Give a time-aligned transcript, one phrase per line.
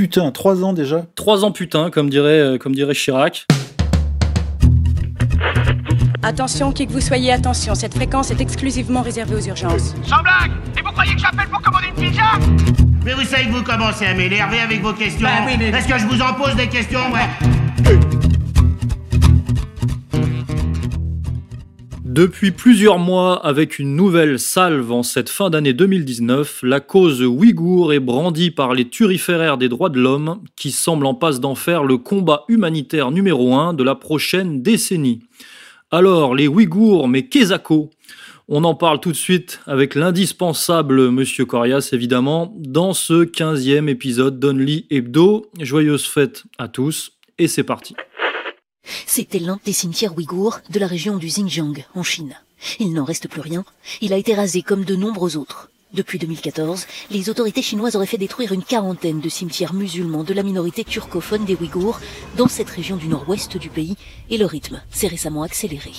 [0.00, 3.44] putain, trois ans déjà Trois ans putain, comme dirait, euh, comme dirait Chirac.
[6.22, 9.94] Attention, qui que vous soyez, attention, cette fréquence est exclusivement réservée aux urgences.
[10.06, 12.22] Sans blague Et vous croyez que j'appelle pour commander une pizza?
[13.04, 15.20] Mais vous savez que vous commencez à m'énerver avec vos questions.
[15.28, 17.98] Bah oui, mais- Est-ce que je vous en pose des questions ouais?
[22.10, 27.92] Depuis plusieurs mois, avec une nouvelle salve en cette fin d'année 2019, la cause ouïghour
[27.92, 31.84] est brandie par les turiféraires des droits de l'homme qui semblent en passe d'en faire
[31.84, 35.20] le combat humanitaire numéro un de la prochaine décennie.
[35.92, 37.54] Alors, les Ouïghours, mais qu'est-ce
[38.48, 44.40] On en parle tout de suite avec l'indispensable Monsieur Corias, évidemment, dans ce 15e épisode
[44.40, 45.46] d'Only Hebdo.
[45.60, 47.94] Joyeuse fête à tous, et c'est parti.
[49.06, 52.36] C'était l'un des cimetières ouïghours de la région du Xinjiang, en Chine.
[52.78, 53.64] Il n'en reste plus rien.
[54.00, 55.70] Il a été rasé comme de nombreux autres.
[55.92, 60.44] Depuis 2014, les autorités chinoises auraient fait détruire une quarantaine de cimetières musulmans de la
[60.44, 61.98] minorité turcophone des Ouïghours
[62.36, 63.96] dans cette région du nord-ouest du pays,
[64.28, 65.92] et le rythme s'est récemment accéléré.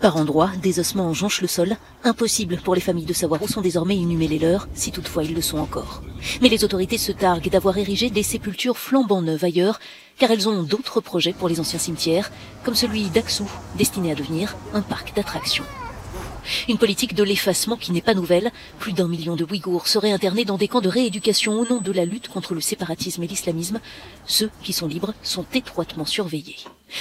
[0.00, 3.48] Par endroits, des ossements en jonchent le sol, impossible pour les familles de savoir où
[3.48, 6.02] sont désormais inhumés les leurs, si toutefois ils le sont encore.
[6.40, 9.80] Mais les autorités se targuent d'avoir érigé des sépultures flambant neuves ailleurs,
[10.18, 12.30] car elles ont d'autres projets pour les anciens cimetières,
[12.64, 15.64] comme celui d'Aksou, destiné à devenir un parc d'attractions.
[16.68, 18.50] Une politique de l'effacement qui n'est pas nouvelle.
[18.78, 21.92] Plus d'un million de Ouïghours seraient internés dans des camps de rééducation au nom de
[21.92, 23.80] la lutte contre le séparatisme et l'islamisme.
[24.26, 26.56] Ceux qui sont libres sont étroitement surveillés.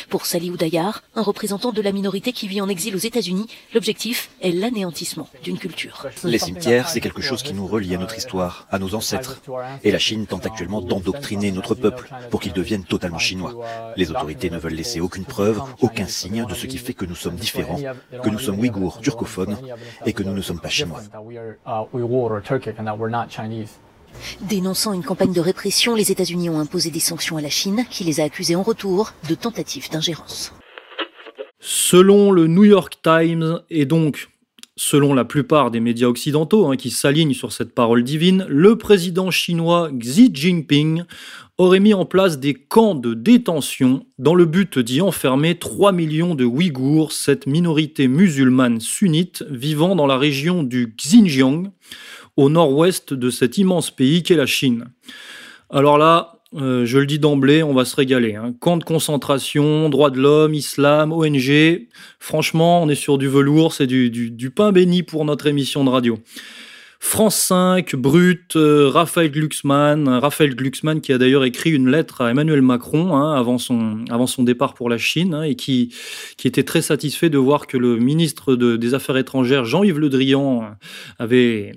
[0.10, 4.30] Pour Salih Oudayar, un représentant de la minorité qui vit en exil aux États-Unis, l'objectif
[4.42, 6.06] est l'anéantissement d'une culture.
[6.24, 9.42] Les cimetières, c'est quelque chose qui nous relie à notre histoire, à nos ancêtres.
[9.84, 13.54] Et la Chine tente actuellement d'endoctriner notre peuple pour qu'il devienne totalement chinois.
[13.96, 17.16] Les autorités ne veulent laisser aucune preuve, aucun signe de ce qui fait que nous
[17.16, 17.80] sommes différents,
[18.24, 19.58] que nous sommes ouïghours, turcophones,
[20.06, 21.02] et que nous ne sommes pas chinois.
[24.42, 28.04] Dénonçant une campagne de répression, les États-Unis ont imposé des sanctions à la Chine, qui
[28.04, 30.54] les a accusés en retour de tentatives d'ingérence.
[31.60, 34.30] Selon le New York Times et donc
[34.78, 39.32] selon la plupart des médias occidentaux hein, qui s'alignent sur cette parole divine, le président
[39.32, 41.04] chinois Xi Jinping
[41.58, 46.36] aurait mis en place des camps de détention dans le but d'y enfermer 3 millions
[46.36, 51.72] de Ouïghours, cette minorité musulmane sunnite vivant dans la région du Xinjiang,
[52.38, 54.86] au nord-ouest de cet immense pays qu'est la Chine.
[55.70, 58.36] Alors là, euh, je le dis d'emblée, on va se régaler.
[58.36, 58.54] Hein.
[58.60, 61.88] Camp de concentration, droits de l'homme, islam, ONG.
[62.20, 66.18] Franchement, on est sur du velours, c'est du, pain béni pour notre émission de radio.
[67.00, 72.32] France 5, Brut, euh, Raphaël Glucksmann, Raphaël Glucksmann qui a d'ailleurs écrit une lettre à
[72.32, 75.94] Emmanuel Macron hein, avant, son, départ pour la Chine hein, et qui,
[76.44, 80.72] était très satisfait de voir que le ministre de, des Affaires étrangères, Jean-Yves Le Drian,
[81.20, 81.74] avait,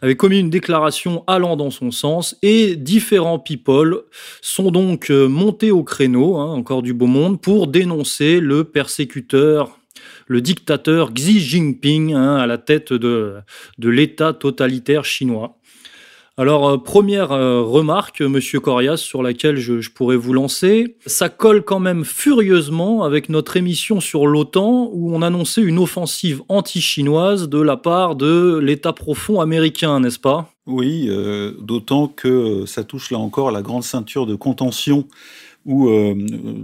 [0.00, 2.36] avait commis une déclaration allant dans son sens.
[2.42, 4.02] Et différents people
[4.40, 9.78] sont donc euh, montés au créneau, hein, encore du beau monde, pour dénoncer le persécuteur
[10.26, 13.36] le dictateur Xi Jinping hein, à la tête de,
[13.78, 15.58] de l'État totalitaire chinois.
[16.36, 21.62] Alors, euh, première euh, remarque, monsieur Corias, sur laquelle je, pourrais vous lancer, ça colle
[21.62, 27.60] quand même furieusement avec notre émission sur l'OTAN où on annonçait une offensive anti-chinoise de
[27.60, 30.50] la part de l'État profond américain, n'est-ce pas?
[30.66, 35.06] Oui, euh, d'autant que ça touche là encore la grande ceinture de contention
[35.66, 36.14] où euh,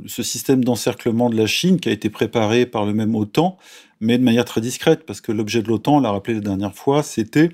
[0.07, 3.57] ce système d'encerclement de la Chine, qui a été préparé par le même OTAN,
[4.01, 6.75] mais de manière très discrète, parce que l'objet de l'OTAN, on l'a rappelé la dernière
[6.75, 7.51] fois, c'était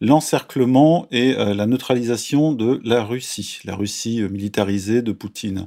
[0.00, 5.66] l'encerclement et euh, la neutralisation de la Russie, la Russie euh, militarisée de Poutine.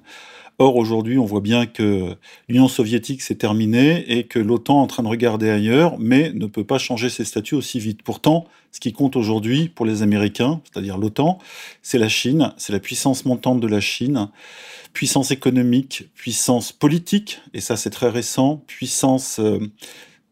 [0.62, 2.16] Or, aujourd'hui, on voit bien que
[2.48, 6.46] l'Union soviétique s'est terminée et que l'OTAN est en train de regarder ailleurs, mais ne
[6.46, 8.04] peut pas changer ses statuts aussi vite.
[8.04, 11.40] Pourtant, ce qui compte aujourd'hui pour les Américains, c'est-à-dire l'OTAN,
[11.82, 14.30] c'est la Chine, c'est la puissance montante de la Chine,
[14.94, 19.58] puissance économique, puissance politique, et ça c'est très récent, puissance euh,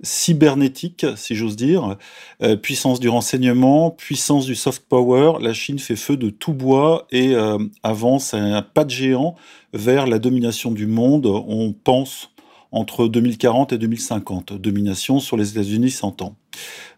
[0.01, 1.97] cybernétique, si j'ose dire,
[2.41, 5.33] euh, puissance du renseignement, puissance du soft power.
[5.41, 9.35] La Chine fait feu de tout bois et euh, avance à un pas de géant
[9.73, 11.25] vers la domination du monde.
[11.25, 12.31] On pense
[12.71, 14.53] entre 2040 et 2050.
[14.53, 16.35] Domination sur les États-Unis 100 ans.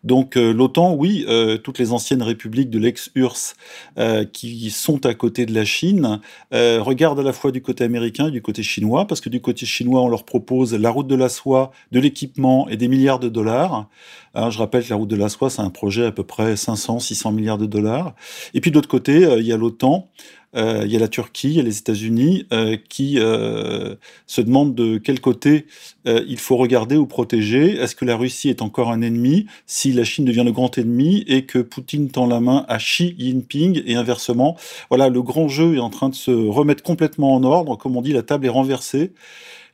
[0.03, 3.55] Donc euh, l'OTAN, oui, euh, toutes les anciennes républiques de l'ex-URSS
[3.97, 6.19] euh, qui sont à côté de la Chine
[6.51, 9.65] regardent à la fois du côté américain et du côté chinois, parce que du côté
[9.65, 13.29] chinois, on leur propose la route de la soie, de l'équipement et des milliards de
[13.29, 13.87] dollars.
[14.33, 16.55] Alors, je rappelle que la route de la soie, c'est un projet à peu près
[16.55, 18.15] 500, 600 milliards de dollars.
[18.53, 20.07] Et puis de l'autre côté, il y a l'OTAN
[20.53, 22.47] il y a la Turquie, il y a les États-Unis
[22.89, 25.65] qui se demandent de quel côté
[26.05, 27.75] il faut regarder ou protéger.
[27.75, 31.23] Est-ce que la Russie est encore un ennemi si la Chine devient le grand ennemi
[31.27, 34.57] et que Poutine tend la main à Xi Jinping et inversement?
[34.89, 37.77] Voilà, le grand jeu est en train de se remettre complètement en ordre.
[37.77, 39.13] Comme on dit, la table est renversée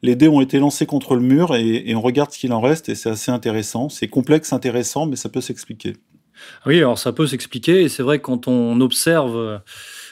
[0.03, 2.89] les dés ont été lancés contre le mur et, on regarde ce qu'il en reste
[2.89, 3.89] et c'est assez intéressant.
[3.89, 5.94] C'est complexe, intéressant, mais ça peut s'expliquer.
[6.65, 9.62] Oui, alors ça peut s'expliquer et c'est vrai quand on observe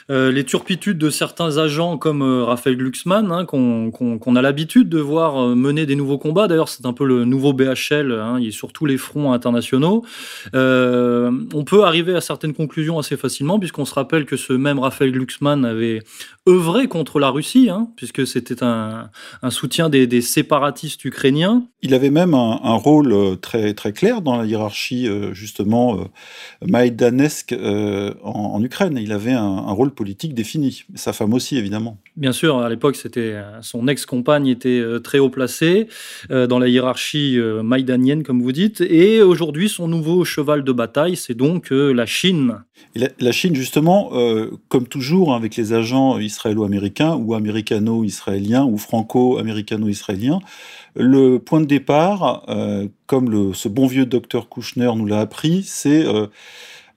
[0.08, 5.00] euh, les turpitudes de certains agents comme euh, Raphaël Glucksmann, hein, qu'on a l'habitude de
[5.00, 6.46] voir euh, mener des nouveaux combats.
[6.46, 10.04] D'ailleurs, c'est un peu le nouveau BHL, hein, il est sur tous les fronts internationaux.
[10.54, 15.10] on peut arriver à certaines conclusions assez facilement, puisqu'on se rappelle que ce même Raphaël
[15.10, 16.02] Glucksmann avait
[16.48, 19.10] œuvré contre la Russie, hein, puisque c'était un,
[19.50, 21.64] soutien des, séparatistes ukrainiens.
[21.82, 25.98] Il avait même un, rôle très, très clair dans la hiérarchie, justement,
[26.64, 28.98] maïdanesque en, en, Ukraine.
[29.02, 30.84] Il avait un, un rôle politique définie.
[30.94, 31.98] Sa femme aussi, évidemment.
[32.16, 35.88] Bien sûr, à l'époque, c'était euh, son ex-compagne était euh, très haut placée
[36.30, 38.80] euh, dans la hiérarchie maïdanienne, comme vous dites.
[38.80, 42.62] Et aujourd'hui, son nouveau cheval de bataille, c'est donc la Chine.
[42.94, 44.12] la, Chine, justement,
[44.68, 50.40] comme toujours hein, avec les agents israélo-américains ou américano-israéliens ou franco-américano-israéliens,
[50.94, 52.46] le point de départ,
[53.06, 56.04] comme le, ce bon vieux docteur Kouchner nous l'a appris, c'est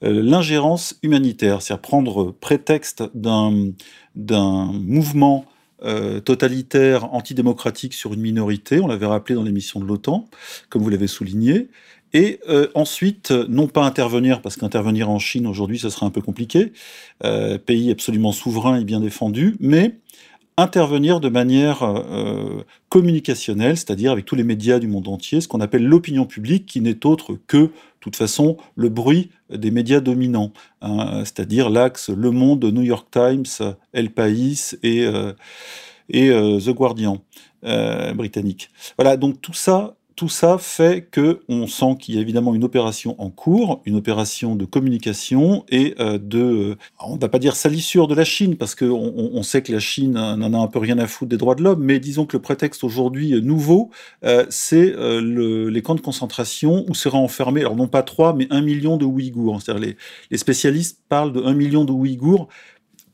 [0.02, 3.74] l'ingérence humanitaire, c'est-à-dire prendre prétexte d'un
[4.16, 5.46] mouvement
[5.84, 10.28] euh, totalitaire, antidémocratique sur une minorité, on l'avait rappelé dans l'émission de l'OTAN,
[10.70, 11.70] comme vous l'avez souligné,
[12.14, 16.22] et euh, ensuite, non pas intervenir, parce qu'intervenir en Chine aujourd'hui, ce serait un peu
[16.22, 16.74] compliqué,
[17.66, 20.00] pays absolument souverain et bien défendu, mais
[20.60, 25.62] intervenir de manière euh, communicationnelle, c'est-à-dire avec tous les médias du monde entier, ce qu'on
[25.62, 30.52] appelle l'opinion publique, qui n'est autre que, de toute façon, le bruit des médias dominants,
[30.82, 35.34] hein, c'est-à-dire l'axe Le Monde, New York Times, El País et, euh,
[36.16, 37.22] euh, The Guardian
[38.16, 38.70] britannique.
[38.98, 42.66] Voilà, donc tout ça tout ça fait que on sent qu'il y a évidemment une
[42.66, 47.56] opération en cours, une opération de communication et euh, de, on ne va pas dire
[47.56, 50.78] salissure de la Chine parce qu'on on sait que la Chine n'en a un peu
[50.78, 53.92] rien à foutre des droits de l'homme, mais disons que le prétexte aujourd'hui nouveau,
[54.26, 58.48] euh, c'est euh, les camps de concentration où seraient enfermés, alors non pas trois, mais
[58.50, 59.62] un million de Ouïghours.
[59.62, 59.98] C'est-à-dire les,
[60.32, 62.50] les spécialistes parlent de un million de Ouïghours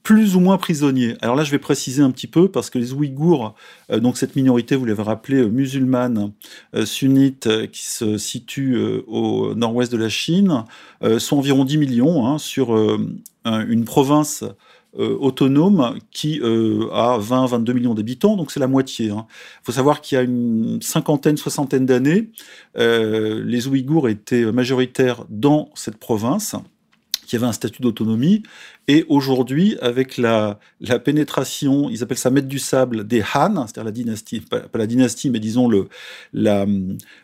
[0.06, 1.16] plus ou moins prisonniers.
[1.22, 3.56] Alors là, je vais préciser un petit peu parce que les Ouïghours,
[3.92, 6.32] euh, donc cette minorité, vous l'avez rappelé, euh, musulmane,
[6.76, 10.64] euh, sunnite, qui se situe au nord-ouest de la Chine,
[11.18, 12.76] sont environ 10 millions hein, sur
[13.46, 14.44] une province
[14.94, 19.08] autonome qui a 20-22 millions d'habitants, donc c'est la moitié.
[19.08, 19.26] Il hein.
[19.64, 22.30] faut savoir qu'il y a une cinquantaine, soixantaine d'années,
[22.76, 26.56] les Ouïghours étaient majoritaires dans cette province
[27.26, 28.44] qui avait un statut d'autonomie.
[28.88, 33.84] Et aujourd'hui, avec la, la, pénétration, ils appellent ça mettre du sable, des Han, c'est-à-dire
[33.84, 35.90] la dynastie, pas, la dynastie, mais disons le,
[36.34, 36.66] la,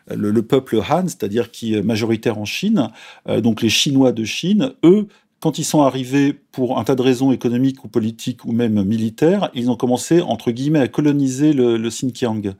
[0.08, 2.88] le, peuple Han, c'est-à-dire qui est majoritaire en Chine,
[3.28, 5.06] euh, donc les Chinois de Chine, eux,
[5.40, 9.50] quand ils sont arrivés pour un tas de raisons économiques ou politiques ou même militaires,
[9.54, 12.54] ils ont commencé, entre guillemets, à coloniser le, Xinjiang.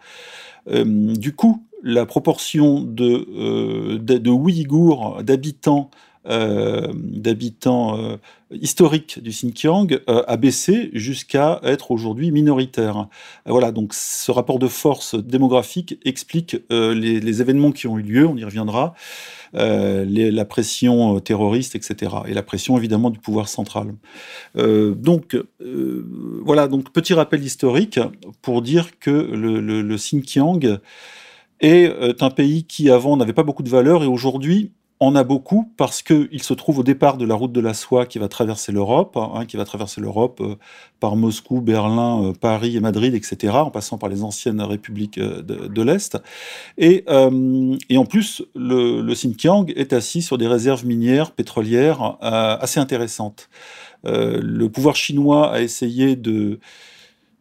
[0.69, 0.85] Euh,
[1.15, 5.91] du coup, la proportion de, euh, de, Ouïghours, d'habitants
[6.25, 8.17] d'habitants euh,
[8.53, 13.09] historiques du Xinjiang euh, a baissé jusqu'à être aujourd'hui minoritaire.
[13.45, 18.37] Voilà, donc ce rapport de force démographique explique les, événements qui ont eu lieu, on
[18.37, 18.95] y reviendra,
[19.55, 22.13] la pression terroriste, etc.
[22.27, 23.95] Et la pression évidemment du pouvoir central.
[24.55, 25.37] donc
[26.45, 27.99] voilà, donc petit rappel historique
[28.43, 30.79] pour dire que le, le Xinjiang
[31.61, 35.73] est un pays qui avant n'avait pas beaucoup de valeur et aujourd'hui en a beaucoup
[35.77, 38.71] parce qu'il se trouve au départ de la route de la soie qui va traverser
[38.71, 40.55] l'Europe, hein, qui va traverser l'Europe euh,
[41.01, 45.43] par Moscou, Berlin, euh, Paris et Madrid, etc., en passant par les anciennes républiques euh,
[45.43, 46.19] de, l'Est.
[46.79, 53.49] Et, en plus, le, Xinjiang est assis sur des réserves minières pétrolières assez intéressantes.
[54.05, 56.61] le pouvoir chinois a essayé de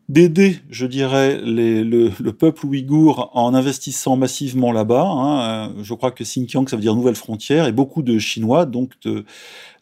[0.09, 5.05] d'aider, je dirais, le, peuple ouïghour en investissant massivement là-bas.
[5.05, 5.69] Hein.
[5.69, 8.91] Euh, je crois que Xinjiang, ça veut dire nouvelle frontière, et beaucoup de Chinois, donc
[9.03, 9.25] de,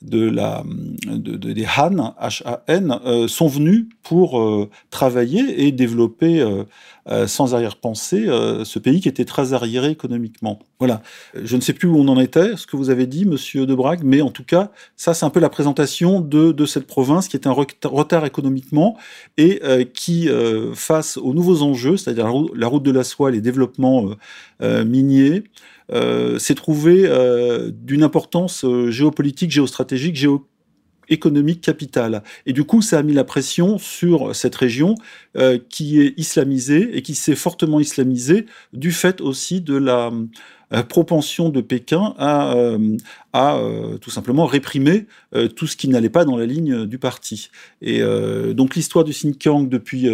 [0.01, 0.63] de la,
[1.05, 8.27] de, des Han, H-A-N, euh, sont venus pour euh, travailler et développer euh, sans arrière-pensée
[8.63, 10.59] ce pays qui était très arriéré économiquement.
[10.77, 11.01] Voilà.
[11.33, 13.73] Je ne sais plus où on en était, ce que vous avez dit, Monsieur De
[13.73, 17.27] Brague, mais en tout cas, ça c'est un peu la présentation de, de cette province
[17.27, 18.95] qui est un retard économiquement
[19.37, 19.59] et
[19.91, 20.29] qui,
[20.75, 24.05] face aux nouveaux enjeux, c'est-à-dire la route de la soie, les développements
[24.61, 25.41] miniers, euh,
[26.39, 30.23] s'est trouvé euh, d'une importance euh, géopolitique, géostratégique,
[31.09, 32.23] économique capitale.
[32.45, 34.93] Et du coup, ça a mis la pression sur cette région
[35.69, 40.25] qui est islamisée et qui s'est fortement islamisée du fait aussi de la euh,
[40.87, 42.97] propension de Pékin à, euh,
[43.33, 45.05] à euh, tout simplement réprimer
[45.55, 47.49] tout ce qui n'allait pas dans la ligne du parti.
[47.81, 48.01] Et
[48.53, 50.07] donc l'histoire du Xinjiang depuis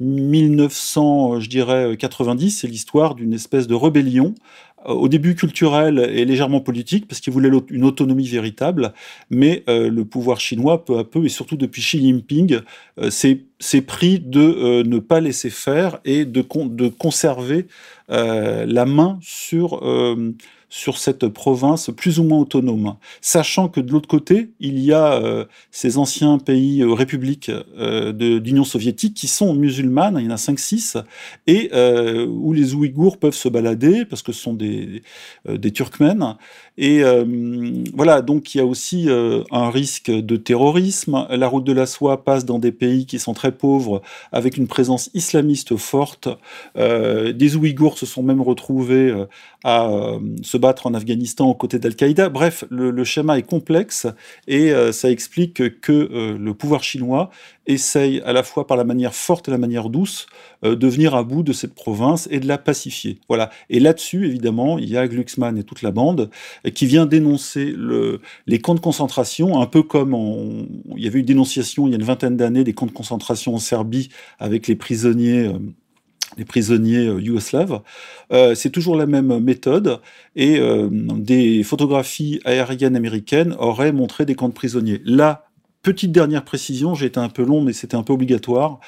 [0.00, 4.34] 1900, je dirais 90, c'est l'histoire d'une espèce de rébellion
[4.84, 8.92] au début culturelle et légèrement politique, parce qu'il voulait une autonomie véritable,
[9.30, 12.60] mais le pouvoir chinois, peu à peu, et surtout depuis Xi Jinping,
[13.10, 13.42] s'est
[13.82, 17.66] pris de ne pas laisser faire et de, de conserver
[18.10, 20.34] euh, la main sur, euh,
[20.68, 22.96] sur cette province plus ou moins autonome.
[23.20, 29.14] Sachant que de l'autre côté, il y a euh, ces anciens pays républiques d'Union soviétique
[29.14, 31.02] qui sont musulmanes, il y en a 5-6,
[31.46, 31.70] et
[32.26, 35.02] où les Ouïghours peuvent se balader parce que ce sont des,
[35.48, 36.36] des Turkmènes.
[36.76, 37.02] Et
[37.94, 41.26] voilà, donc il y a aussi un risque de terrorisme.
[41.30, 44.66] La route de la soie passe dans des pays qui sont très pauvres, avec une
[44.66, 46.28] présence islamiste forte.
[46.76, 49.26] des Ouïghours se sont même retrouvés euh,
[49.64, 50.18] à euh,
[50.58, 52.28] battre en Afghanistan aux côtés d'Al-Qaïda.
[52.28, 54.06] Bref, le, schéma est complexe
[54.46, 57.30] et euh, ça explique que le pouvoir chinois
[57.66, 60.26] essaye à la fois par la manière forte et la manière douce
[60.62, 63.20] de venir à bout de cette province et de la pacifier.
[63.28, 63.50] Voilà.
[63.68, 66.30] Et là-dessus, évidemment, il y a Glucksmann et toute la bande
[66.74, 71.20] qui vient dénoncer le, les camps de concentration, un peu comme il y avait eu
[71.20, 74.66] une dénonciation il y a une vingtaine d'années des camps de concentration en Serbie avec
[74.66, 75.50] les prisonniers
[76.38, 77.80] les prisonniers euh, yougoslaves.
[78.32, 80.00] Euh, c'est toujours la même méthode
[80.36, 85.02] et euh, des photographies aériennes américaines auraient montré des camps de prisonniers.
[85.04, 85.44] Là,
[85.82, 88.80] petite dernière précision, j'ai été un peu long mais c'était un peu obligatoire.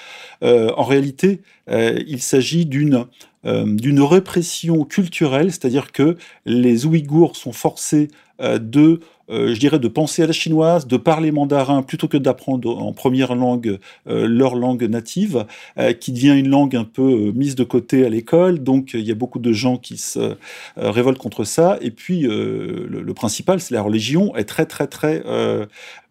[0.42, 3.07] en réalité, il s'agit d'une
[3.45, 10.26] d'une répression culturelle, c'est-à-dire que les Ouïghours sont forcés de je dirais, de penser à
[10.26, 15.46] la chinoise, de parler mandarin plutôt que d'apprendre en première langue euh, leur langue native,
[15.78, 18.60] euh, qui devient une langue un peu mise de côté à l'école.
[18.60, 20.37] Donc il y a beaucoup de gens qui se
[20.76, 21.78] révoltent contre ça.
[21.80, 25.22] Et puis le, principal, c'est la religion, est très très très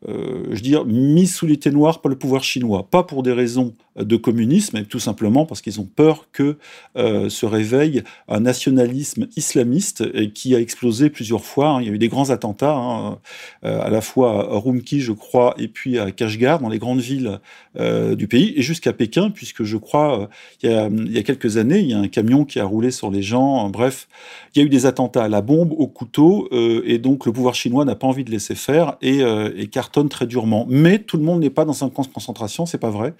[0.07, 2.88] euh, je veux dire, mis sous l'été noir par le pouvoir chinois.
[2.89, 6.57] Pas pour des raisons de communisme, mais tout simplement parce qu'ils ont peur que
[6.95, 11.69] euh, se réveille un nationalisme islamiste qui a explosé plusieurs fois.
[11.69, 11.81] Hein.
[11.81, 13.08] Il y a eu des grands attentats, hein,
[13.63, 17.01] euh, à la fois à Urumqi, je crois, et puis à Kashgar, dans les grandes
[17.01, 17.39] villes
[18.17, 20.27] du pays, et jusqu'à Pékin, puisque je crois,
[20.61, 22.65] il y, a, il y, a, quelques années, il y a un camion qui a
[22.65, 23.69] roulé sur les gens.
[23.69, 24.09] Bref,
[24.53, 27.55] il y a eu des attentats à la bombe, au couteau, et donc le pouvoir
[27.55, 29.69] chinois n'a pas envie de laisser faire et, et
[30.09, 30.65] très durement.
[30.69, 33.13] Mais tout le monde n'est pas dans un camp de concentration, c'est pas vrai.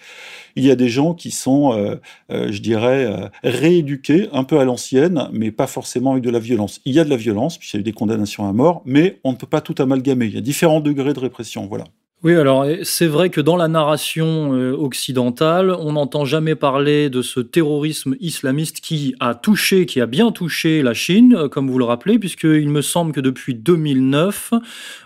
[0.56, 1.96] Il y a des gens qui sont, euh,
[2.32, 6.40] euh, je dirais, euh, rééduqués un peu à l'ancienne, mais pas forcément avec de la
[6.40, 6.82] violence.
[6.86, 9.20] Il y a de la violence, puisqu'il y a eu des condamnations à mort, mais
[9.24, 10.28] on ne peut pas tout amalgamer.
[10.28, 11.86] Il y a différents degrés de répression, voilà.
[12.22, 17.40] Oui, alors c'est vrai que dans la narration occidentale, on n'entend jamais parler de ce
[17.40, 22.20] terrorisme islamiste qui a touché, qui a bien touché la Chine, comme vous le rappelez,
[22.20, 24.52] puisqu'il me semble que depuis 2009,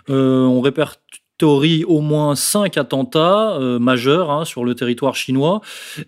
[0.08, 1.03] on répertorie
[1.44, 5.60] au moins cinq attentats euh, majeurs hein, sur le territoire chinois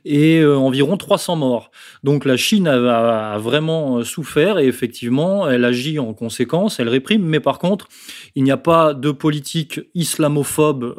[0.04, 1.70] et euh, environ 300 morts.
[2.02, 7.22] Donc la Chine a, vraiment euh, souffert et effectivement elle agit en conséquence, elle réprime,
[7.22, 7.88] mais par contre
[8.34, 10.94] il n'y a pas de politique islamophobe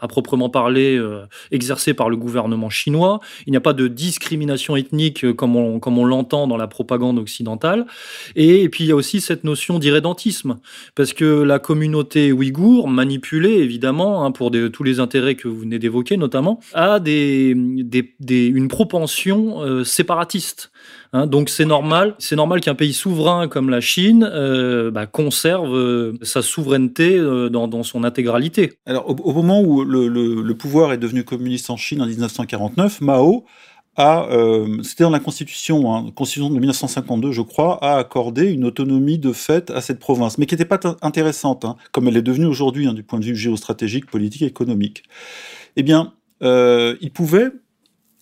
[0.00, 1.00] à proprement parler
[1.50, 5.98] exercée par le gouvernement chinois, il n'y a pas de discrimination ethnique comme on, comme
[5.98, 7.86] on l'entend dans la propagande occidentale
[8.36, 10.58] et puis il y a aussi cette notion d'irrédentisme
[10.94, 15.78] parce que la communauté ouïghour manipule évidemment, hein, pour tous les intérêts que vous venez
[15.78, 16.60] d'évoquer notamment,
[17.00, 17.54] des,
[18.30, 20.70] une propension euh, séparatiste.
[21.14, 21.26] Hein.
[21.26, 26.12] donc c'est normal, c'est normal qu'un pays souverain comme la Chine euh, bah, conserve euh,
[26.22, 27.18] sa souveraineté
[27.50, 28.72] dans, son intégralité.
[28.86, 33.44] Alors au, moment où le, pouvoir est devenu communiste en Chine en 1949, Mao
[33.98, 39.18] euh, c'était dans la Constitution, hein, Constitution de 1952, je crois, a accordé une autonomie
[39.18, 42.46] de fait à cette province, mais qui n'était pas intéressante, hein, comme elle est devenue
[42.46, 45.04] aujourd'hui hein, du point de vue géostratégique, politique économique.
[45.76, 47.50] Eh bien, euh, il pouvait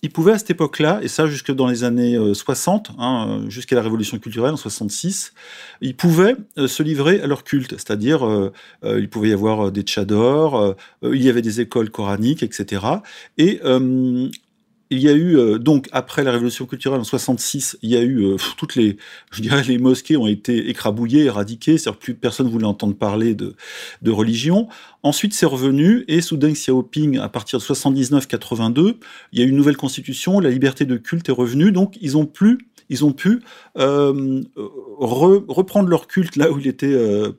[0.03, 4.17] il à cette époque-là, et ça jusque dans les années 60, euh, jusqu'à la Révolution
[4.17, 5.31] culturelle en 66,
[5.81, 8.51] ils pouvaient se livrer à leur culte, c'est-à-dire
[8.83, 12.83] il pouvait y avoir des tchadors, il y avait des écoles coraniques, etc.
[13.37, 13.61] Et
[14.91, 18.01] il y a eu euh, donc après la révolution culturelle en 66, il y a
[18.01, 18.97] eu euh, toutes les,
[19.39, 23.55] les mosquées ont été écrabouillées, éradiquées, c'est-à-dire plus personne voulait entendre parler de,
[24.01, 24.67] de religion.
[25.01, 28.97] Ensuite, c'est revenu et sous Deng Xiaoping, à partir de 79-82,
[29.31, 32.17] il y a eu une nouvelle constitution, la liberté de culte est revenue, donc ils
[32.17, 33.39] ont plus ils ont pu
[33.77, 36.93] euh, reprendre leur culte là où il était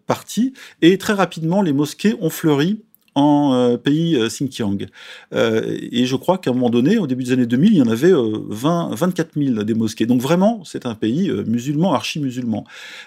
[0.06, 2.80] parti, et très rapidement, les mosquées ont fleuri
[3.14, 4.86] en euh, pays euh, Xinjiang.
[5.34, 7.82] Euh, et je crois qu'à un moment donné, au début des années 2000, il y
[7.82, 10.06] en avait 20, 24 000 des mosquées.
[10.06, 12.64] Donc vraiment, c'est un pays musulman, archi-musulman.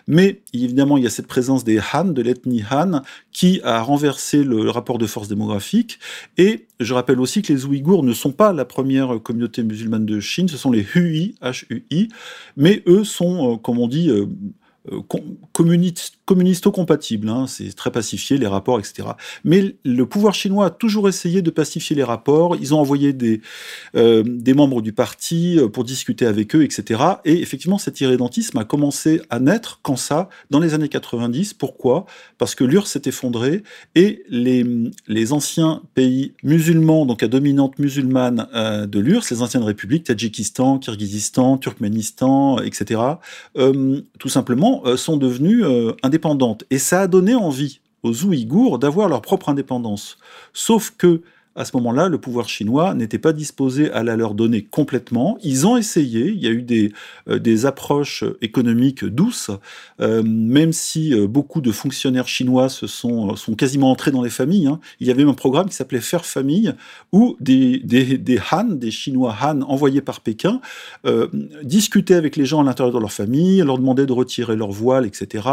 [0.08, 4.44] Mais évidemment, il y a cette présence des Han, de l'ethnie Han, qui a renversé
[4.44, 6.00] le rapport de force démographique.
[6.38, 10.20] Et je rappelle aussi que les Ouïghours ne sont pas la première communauté musulmane de
[10.20, 12.10] Chine, ce sont les Hui, H-U-I,
[12.58, 14.10] mais eux sont, comme on dit,
[14.92, 15.02] euh,
[16.26, 19.10] communisto-compatible, hein, c'est très pacifié les rapports, etc.
[19.44, 22.56] Mais le pouvoir chinois a toujours essayé de pacifier les rapports.
[22.56, 23.42] Ils ont envoyé des,
[23.96, 24.24] euh,
[24.56, 27.02] membres du parti euh, pour discuter avec eux, etc.
[27.26, 31.54] Et effectivement, cet irrédentisme a commencé à naître quand ça, dans les années 90.
[31.54, 32.06] Pourquoi?
[32.38, 33.64] Parce que l'URSS s'est effondrée
[33.96, 34.64] et les,
[35.32, 42.60] anciens pays musulmans, donc à dominante musulmane de l'URSS, les anciennes républiques, Tadjikistan, Kirghizistan, Turkménistan,
[42.60, 43.02] etc.,
[44.20, 46.64] tout simplement euh, sont devenues euh, indépendantes.
[46.70, 50.18] Et ça a donné envie aux Ouïghours d'avoir leur propre indépendance.
[50.54, 51.22] Sauf que
[51.56, 55.38] à ce moment-là, le pouvoir chinois n'était pas disposé à la leur donner complètement.
[55.42, 56.92] Ils ont essayé, il y a eu des,
[57.30, 59.52] euh, des approches économiques douces,
[60.02, 64.30] euh, même si euh, beaucoup de fonctionnaires chinois se sont, sont quasiment entrés dans les
[64.30, 64.68] familles.
[64.68, 64.82] Hein.
[65.00, 66.74] Il y avait un programme qui s'appelait Faire Famille,
[67.14, 70.60] où des, des, Han, des Chinois Han envoyés par Pékin,
[71.64, 75.06] discutaient avec les gens à l'intérieur de leur famille, leur demandaient de retirer leur voile,
[75.06, 75.48] etc.,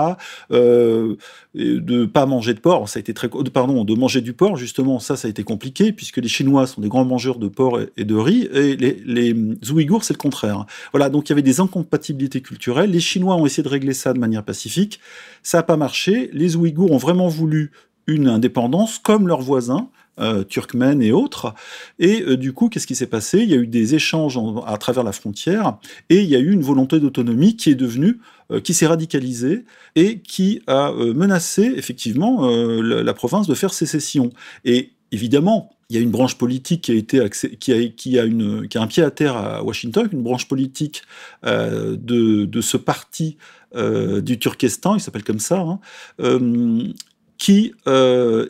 [0.51, 1.17] de
[1.55, 4.99] ne pas manger de porc, ça a été très, pardon, de manger du porc, justement,
[4.99, 8.05] ça, ça a été compliqué puisque les Chinois sont des grands mangeurs de porc et
[8.05, 9.35] de riz, et les, les
[9.71, 10.67] Ouïghours, c'est le contraire.
[10.93, 12.91] Voilà, donc il y avait des incompatibilités culturelles.
[12.91, 15.01] Les Chinois ont essayé de régler ça de manière pacifique.
[15.43, 16.31] Ça n'a pas marché.
[16.33, 17.73] Les Ouïghours ont vraiment voulu
[18.07, 19.89] une indépendance comme leurs voisins.
[20.21, 21.55] Euh, turkmènes et autres.
[21.99, 23.39] Et euh, du coup, qu'est-ce qui s'est passé?
[23.39, 25.79] Il y a eu des échanges à travers la frontière
[26.11, 28.19] et il y a eu une volonté d'autonomie qui est devenue,
[28.51, 29.65] euh, qui s'est radicalisée
[29.97, 34.29] et qui a menacé effectivement la, la, province de faire sécession.
[34.67, 37.29] Et évidemment, il y a une branche politique qui a été
[37.61, 41.03] qui a, un pied à terre à Washington, une branche politique
[41.45, 43.37] euh, de, ce parti
[43.75, 45.81] euh, du Turkestan, il s'appelle comme ça, hein,
[46.21, 46.89] euh,
[47.37, 47.75] qui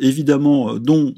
[0.00, 1.14] évidemment dont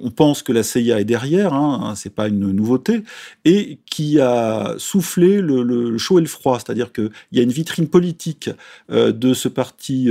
[0.00, 3.04] on pense que la CIA est derrière, hein, hein c'est pas une nouveauté,
[3.44, 7.52] et qui a soufflé le, le chaud et le froid, c'est-à-dire qu'il y a une
[7.52, 8.50] vitrine politique
[8.88, 10.08] de ce parti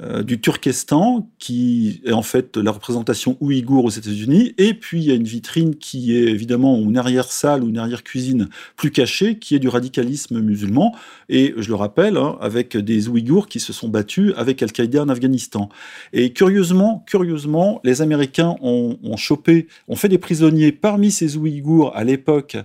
[0.00, 5.08] euh, du Turkestan, qui est en fait la représentation ouïghour aux États-Unis, et puis il
[5.08, 9.56] y a une vitrine qui est évidemment une arrière-salle ou une arrière-cuisine plus cachée, qui
[9.56, 10.94] est du radicalisme musulman,
[11.28, 15.08] et je le rappelle, hein, avec des Ouïghours qui se sont battus avec Al-Qaïda en
[15.08, 15.68] Afghanistan.
[16.12, 21.96] Et curieusement, curieusement, les Américains ont, ont chopé, ont fait des prisonniers parmi ces Ouïghours
[21.96, 22.56] à l'époque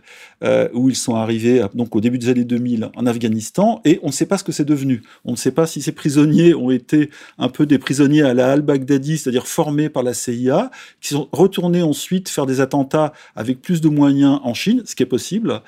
[0.43, 4.07] euh, où ils sont arrivés, donc au début des années 2000, en Afghanistan, et on
[4.07, 5.01] ne sait pas ce que c'est devenu.
[5.25, 8.51] On ne sait pas si ces prisonniers ont été un peu des prisonniers à la
[8.51, 13.81] al-Baghdadi, c'est-à-dire formés par la CIA, qui sont retournés ensuite faire des attentats avec plus
[13.81, 15.61] de moyens en Chine, ce qui est possible.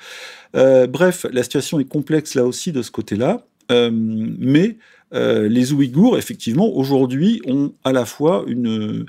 [0.54, 4.76] Euh, bref, la situation est complexe là aussi de ce côté-là, euh, mais
[5.14, 9.06] euh, les Ouïghours, effectivement, aujourd'hui, ont à la fois une,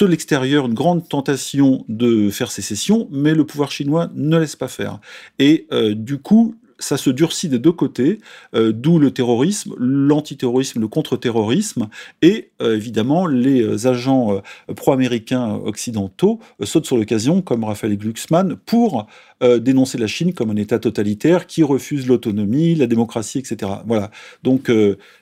[0.00, 5.00] l'extérieur une grande tentation de faire sécession, mais le pouvoir chinois ne laisse pas faire.
[5.38, 8.18] Et du coup, ça se durcit des deux côtés,
[8.54, 11.88] euh, d'où le terrorisme, l'antiterrorisme, le contre-terrorisme,
[12.22, 14.42] et euh, évidemment les euh, agents
[14.74, 19.06] pro-américains occidentaux sautent sur l'occasion, comme Raphaël Glucksmann, pour
[19.42, 23.72] dénoncer la Chine comme un État totalitaire qui refuse l'autonomie, la démocratie, etc.
[23.86, 24.10] Voilà.
[24.42, 24.70] Donc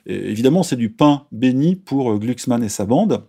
[0.05, 3.23] évidemment, c'est du pain béni pour Glucksmann et sa bande,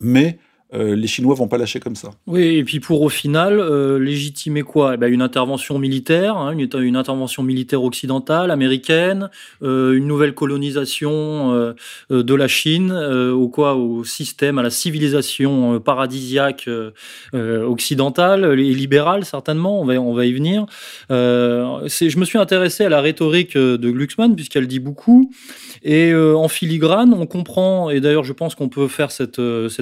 [0.00, 0.38] mais
[0.74, 2.10] euh, les Chinois vont pas lâcher comme ça.
[2.26, 4.94] Oui, et puis pour au final euh, légitimer quoi?
[4.94, 9.30] Eh ben, Une intervention militaire, hein, une, intervention militaire occidentale, américaine,
[9.62, 11.74] euh, une nouvelle colonisation
[12.10, 16.68] de la Chine, au quoi Au système, à la civilisation paradisiaque
[17.32, 19.80] occidentale et libérale certainement.
[19.80, 20.66] On va, on va y venir.
[21.10, 25.30] je me suis intéressé à la rhétorique de Glucksmann puisqu'elle dit beaucoup.
[25.82, 27.90] Et en filigrane, on comprend.
[27.90, 29.38] Et d'ailleurs, je pense qu'on peut faire cette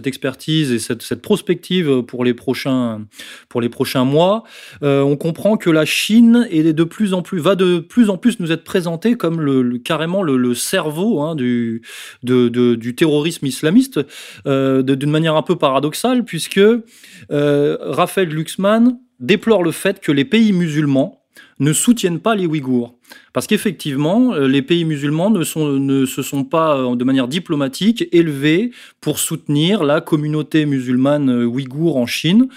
[0.07, 3.07] expertise cette, prospective pour les prochains,
[3.49, 4.45] pour les prochains mois,
[4.83, 8.17] euh, on comprend que la Chine est de plus en plus, va de plus en
[8.17, 11.83] plus nous être présentée comme le, carrément le, cerveau hein, du,
[12.23, 14.01] du terrorisme islamiste,
[14.47, 20.25] euh, d'une manière un peu paradoxale, puisque euh, Raphaël Glucksmann déplore le fait que les
[20.25, 21.24] pays musulmans
[21.61, 22.95] ne soutiennent pas les Ouïghours.
[23.33, 28.71] Parce qu'effectivement, euh, les pays musulmans ne, se sont pas, euh, de manière diplomatique, élevés
[29.01, 32.49] pour soutenir la communauté musulmane euh, ouïghour en Chine.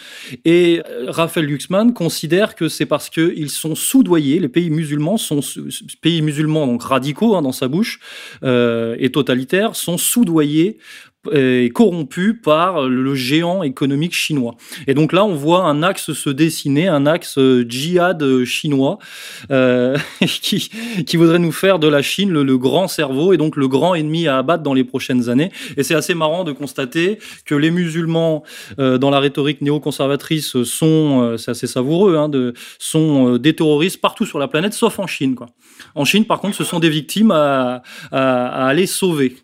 [0.46, 5.40] Et Raphaël Luxman considère que c'est parce qu'ils sont soudoyés, les pays musulmans sont,
[6.02, 8.00] pays musulmans donc radicaux hein, dans sa bouche,
[8.44, 10.78] et totalitaires, sont soudoyés
[11.34, 14.56] est corrompu par le géant économique chinois.
[14.88, 19.00] Et donc là, on voit un axe se dessiner, un axe euh, djihad chinois
[19.52, 20.70] euh, qui,
[21.06, 24.28] qui voudrait nous faire de la Chine le, grand cerveau et donc le grand ennemi
[24.28, 25.52] à abattre dans les prochaines années.
[25.76, 28.44] Et c'est assez marrant de constater que les musulmans,
[28.80, 34.02] euh, dans la rhétorique néoconservatrice, sont, euh, c'est assez savoureux, hein, de, sont des terroristes
[34.02, 35.36] partout sur la planète, sauf en Chine.
[35.36, 35.48] Quoi.
[35.96, 39.36] En Chine, par contre, ce sont des victimes à, à, à aller sauver.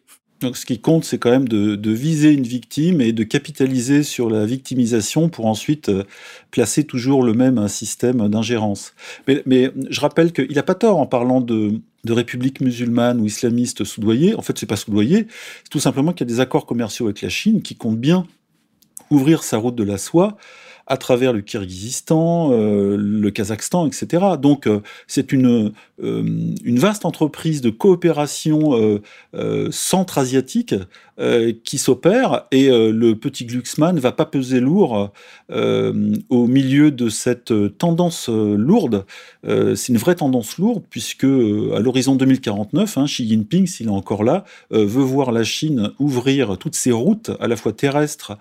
[0.43, 4.29] Donc, ce qui compte, c'est quand même de, viser une victime et de capitaliser sur
[4.29, 6.03] la victimisation pour ensuite euh,
[6.51, 8.93] placer toujours le même système d'ingérence.
[9.27, 11.79] Mais, je rappelle qu'il n'a pas tort en parlant de,
[12.09, 14.35] république musulmane ou islamiste soudoyée.
[14.35, 15.27] En fait, c'est pas soudoyé.
[15.63, 18.27] C'est tout simplement qu'il y a des accords commerciaux avec la Chine qui comptent bien
[19.09, 20.35] ouvrir sa route de la soie
[20.87, 24.23] à travers le Kyrgyzstan, euh, le Kazakhstan, etc.
[24.39, 26.23] Donc euh, c'est une, euh,
[26.63, 28.99] une vaste entreprise de coopération
[31.17, 35.11] centra-asiatique qui s'opère et le petit Glucksmann va pas peser lourd
[35.49, 39.05] au milieu de cette tendance lourde.
[39.43, 44.23] c'est une vraie tendance lourde puisque à l'horizon 2049, hein, Xi Jinping, s'il est encore
[44.23, 48.37] là, veut voir la Chine ouvrir toutes ses routes, à la fois terrestres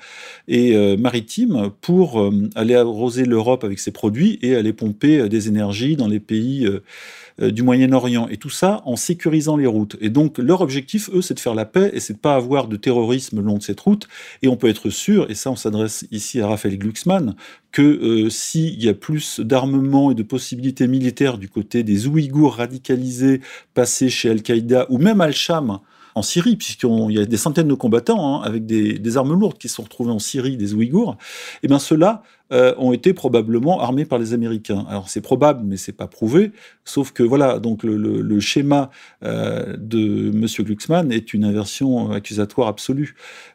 [0.48, 5.48] et maritimes, pour euh, aller arroser l'Europe avec ses produits et aller pomper euh, des
[5.48, 8.28] énergies dans les pays euh, du Moyen-Orient.
[8.28, 9.96] Et tout ça en sécurisant les routes.
[10.00, 12.61] Et donc leur objectif, eux, c'est de faire la paix et c'est de pas avoir
[12.68, 14.08] de terrorisme le long de cette route.
[14.42, 17.34] Et on peut être sûr, et ça on s'adresse ici à Raphaël Glucksmann,
[17.70, 23.40] que s'il y a plus d'armement et de possibilités militaires du côté des Ouïghours radicalisés
[23.74, 25.80] passés chez Al-Qaïda ou même Al-Sham,
[26.14, 29.68] en Syrie, puisqu'il y a des centaines de combattants hein, avec des, armes lourdes qui
[29.68, 32.22] sont retrouvés en Syrie, des Ouïghours, et eh bien ceux-là
[32.52, 34.84] euh, ont été probablement armés par les Américains.
[34.88, 36.52] Alors c'est probable, mais c'est pas prouvé.
[36.84, 38.90] Sauf que voilà, donc le, schéma
[39.22, 40.46] euh, de M.
[40.60, 43.14] Glucksmann est une inversion accusatoire absolue.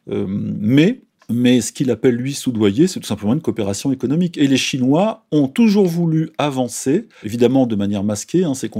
[0.10, 0.26] Euh,
[1.30, 4.38] mais ce qu'il appelle, lui, soudoyer, c'est tout simplement une coopération économique.
[4.38, 8.72] Et les Chinois ont toujours voulu avancer, évidemment de manière masquée, hein, c'est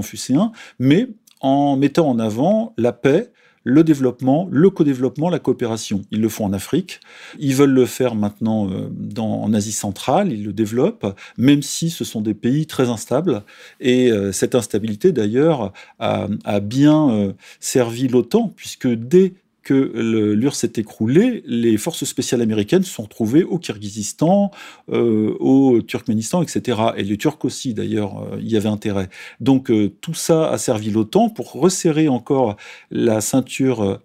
[0.78, 1.08] mais
[1.40, 3.30] en mettant en avant la paix,
[3.68, 6.00] le développement, le co-développement, la coopération.
[6.10, 7.00] Ils le font en Afrique,
[7.38, 8.88] ils veulent le faire maintenant euh,
[9.20, 13.42] en Asie centrale, ils le développent, même si ce sont des pays très instables.
[13.80, 16.28] Et euh, cette instabilité, d'ailleurs, a,
[16.60, 19.34] bien euh, servi l'OTAN, puisque dès
[19.68, 24.50] que l'URSS s'est écroulé, les forces spéciales américaines se sont retrouvées au Kyrgyzstan,
[24.90, 26.80] euh, au Turkménistan, etc.
[26.96, 29.10] Et les Turcs aussi, d'ailleurs, euh, y avaient intérêt.
[29.40, 32.56] Donc euh, tout ça a servi l'OTAN pour resserrer encore
[32.90, 34.00] la ceinture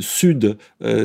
[0.00, 0.56] sud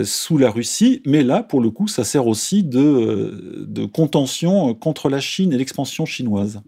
[0.04, 5.20] sous la Russie, mais là, pour le coup, ça sert aussi de, contention contre la
[5.20, 6.62] Chine et l'expansion chinoise.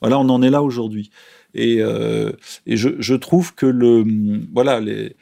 [0.00, 1.10] Voilà, on en est là aujourd'hui.
[1.54, 4.04] Et, et je, je, trouve que le,
[4.52, 5.16] voilà, les,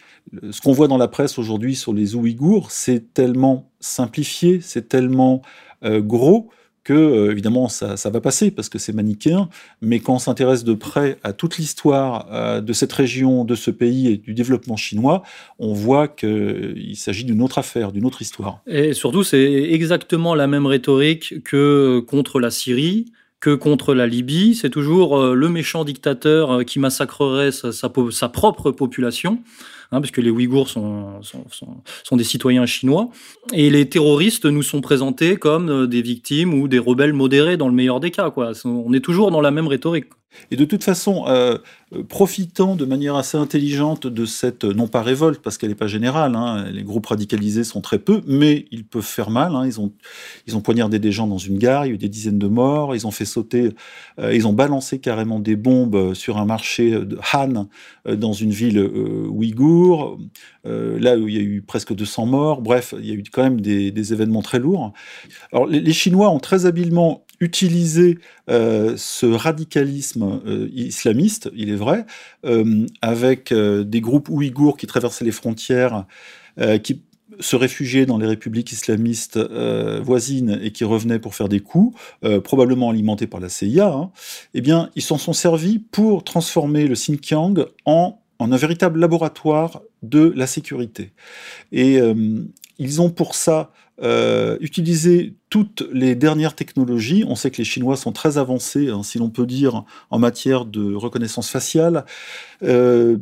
[0.51, 5.43] ce qu'on voit dans la presse aujourd'hui sur les Ouïghours, c'est tellement simplifié, c'est tellement
[5.85, 6.51] euh, gros
[6.85, 9.49] que euh, évidemment ça, va passer parce que c'est manichéen,
[9.81, 13.71] mais quand on s'intéresse de près à toute l'histoire euh, de cette région, de ce
[13.71, 15.23] pays et du développement chinois,
[15.59, 18.61] on voit qu'il s'agit d'une autre affaire, d'une autre histoire.
[18.67, 24.55] Et surtout, c'est exactement la même rhétorique que contre la Syrie, que contre la Libye.
[24.55, 29.43] C'est toujours le méchant dictateur qui massacrerait sa propre population.
[29.93, 33.11] Hein, puisque les Ouïghours sont, sont, des citoyens chinois.
[33.53, 37.69] Et les terroristes nous sont présentés comme euh, des victimes ou des rebelles modérés dans
[37.69, 38.31] le meilleur des cas.
[38.31, 38.53] Quoi.
[38.65, 40.07] On est toujours dans la même rhétorique.
[40.51, 41.59] Et de toute façon, euh,
[42.09, 46.35] profitant de manière assez intelligente de cette, non pas révolte, parce qu'elle n'est pas générale,
[46.37, 49.55] hein, les groupes radicalisés sont très peu, mais ils peuvent faire mal.
[49.55, 49.93] Hein, ils, ont,
[50.47, 52.49] ils ont poignardé des gens dans une gare, il y a eu des dizaines de
[52.49, 53.71] morts, ils ont fait sauter,
[54.19, 57.69] euh, ils ont balancé carrément des bombes sur un marché de Han,
[58.07, 60.19] euh, dans une ville ouïghour,
[60.65, 62.63] là où il y a eu presque 200 morts.
[62.63, 64.93] Bref, il y a eu quand même des, événements très lourds.
[65.53, 72.07] Alors, les Chinois ont très habilement utiliser euh, ce radicalisme euh, islamiste, il est vrai,
[72.47, 76.07] euh, avec des groupes ouïghours qui traversaient les frontières,
[76.83, 77.03] qui
[77.41, 79.39] se réfugiaient dans les républiques islamistes
[80.03, 81.99] voisines et qui revenaient pour faire des coups,
[82.45, 84.11] probablement alimentés par la CIA, hein,
[84.55, 87.55] eh bien, ils s'en sont servis pour transformer le Xinjiang
[87.87, 91.13] en, en un véritable laboratoire de la sécurité.
[91.73, 91.99] Et
[92.79, 97.25] ils ont pour ça euh, utiliser toutes les dernières technologies.
[97.29, 100.65] On sait que les Chinois sont très avancés, hein, si l'on peut dire, en matière
[100.65, 102.07] de reconnaissance faciale,
[102.63, 103.19] euh,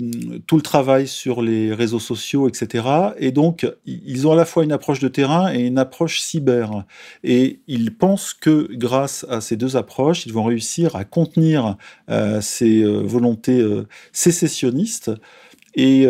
[0.46, 2.84] tout le travail sur les réseaux sociaux, etc.
[3.18, 6.84] Et donc, ils ont à la fois une approche de terrain et une approche cyber.
[7.24, 11.76] Et ils pensent que grâce à ces deux approches, ils vont réussir à contenir
[12.10, 13.60] euh, ces volontés
[14.12, 15.10] sécessionnistes
[15.74, 16.06] et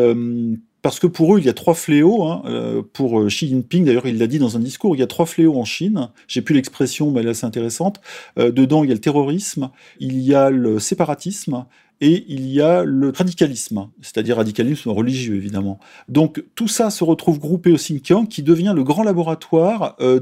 [0.82, 2.24] parce que pour eux, il y a trois fléaux.
[2.24, 5.06] Hein, euh, pour Xi Jinping, d'ailleurs, il l'a dit dans un discours, il y a
[5.06, 6.08] trois fléaux en Chine.
[6.28, 8.00] J'ai plus l'expression, mais elle est assez intéressante.
[8.36, 11.66] dedans, il y a le terrorisme, il y a le séparatisme
[12.00, 15.78] et il y a le radicalisme, c'est-à-dire radicalisme religieux évidemment.
[16.08, 20.20] Donc tout ça se retrouve groupé au Xinjiang qui devient le grand laboratoire euh,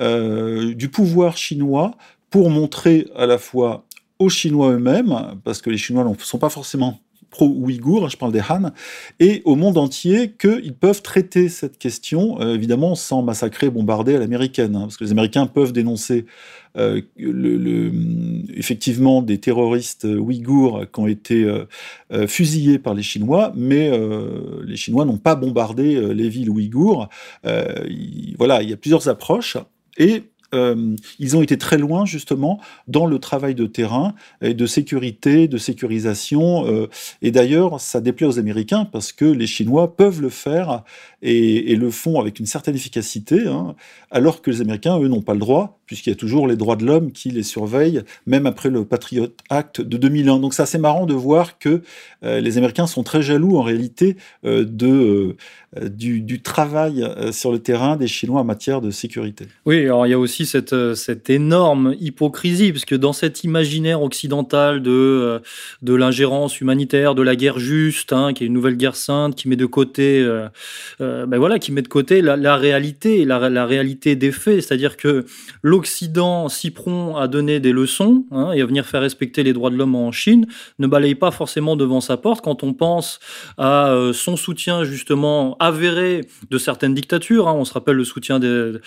[0.00, 1.92] euh, du pouvoir chinois
[2.30, 3.86] pour montrer à la fois
[4.18, 6.98] aux Chinois eux-mêmes, parce que les Chinois ne sont pas forcément
[7.30, 8.70] pro-ouïghours, je parle des Han,
[9.20, 14.18] et au monde entier qu'ils peuvent traiter cette question, euh, évidemment sans massacrer, bombarder à
[14.18, 16.26] l'américaine, hein, parce que les Américains peuvent dénoncer
[16.76, 17.92] euh, le,
[18.56, 23.90] effectivement des terroristes ouïghours qui ont été euh, fusillés par les Chinois, mais
[24.64, 27.08] les Chinois n'ont pas bombardé les villes ouïghours.
[28.38, 29.56] voilà, il y a plusieurs approches.
[29.98, 30.22] Et
[30.54, 35.48] euh, ils ont été très loin justement dans le travail de terrain et de sécurité,
[35.48, 36.66] de sécurisation.
[36.66, 36.88] Euh,
[37.22, 40.84] et d'ailleurs, ça déplaît aux Américains parce que les Chinois peuvent le faire
[41.20, 43.74] et, le font avec une certaine efficacité, hein,
[44.10, 46.76] alors que les Américains, eux, n'ont pas le droit, puisqu'il y a toujours les droits
[46.76, 50.40] de l'homme qui les surveillent, même après le Patriot Act de 2001.
[50.40, 51.82] Donc c'est assez marrant de voir que
[52.24, 55.36] euh, les Américains sont très jaloux en réalité de,
[55.76, 59.46] du, du, travail sur le terrain des Chinois en matière de sécurité.
[59.66, 60.94] Oui, alors il y a aussi cette, euh,
[61.28, 65.38] énorme hypocrisie, parce que dans cet imaginaire occidental de, euh,
[65.82, 69.56] l'ingérence humanitaire, de la guerre juste, hein, qui est une nouvelle guerre sainte, qui met
[69.56, 70.48] de côté, euh,
[70.98, 75.26] ben voilà, qui met de côté la, réalité, la, la, réalité des faits, c'est-à-dire que
[75.62, 79.70] l'Occident, si prompt à donner des leçons hein, et à venir faire respecter les droits
[79.70, 80.46] de l'homme en Chine,
[80.78, 83.20] ne balaye pas forcément devant sa porte quand on pense
[83.58, 87.48] à son soutien justement avéré de certaines dictatures.
[87.48, 87.54] Hein.
[87.56, 88.80] on se rappelle le soutien de,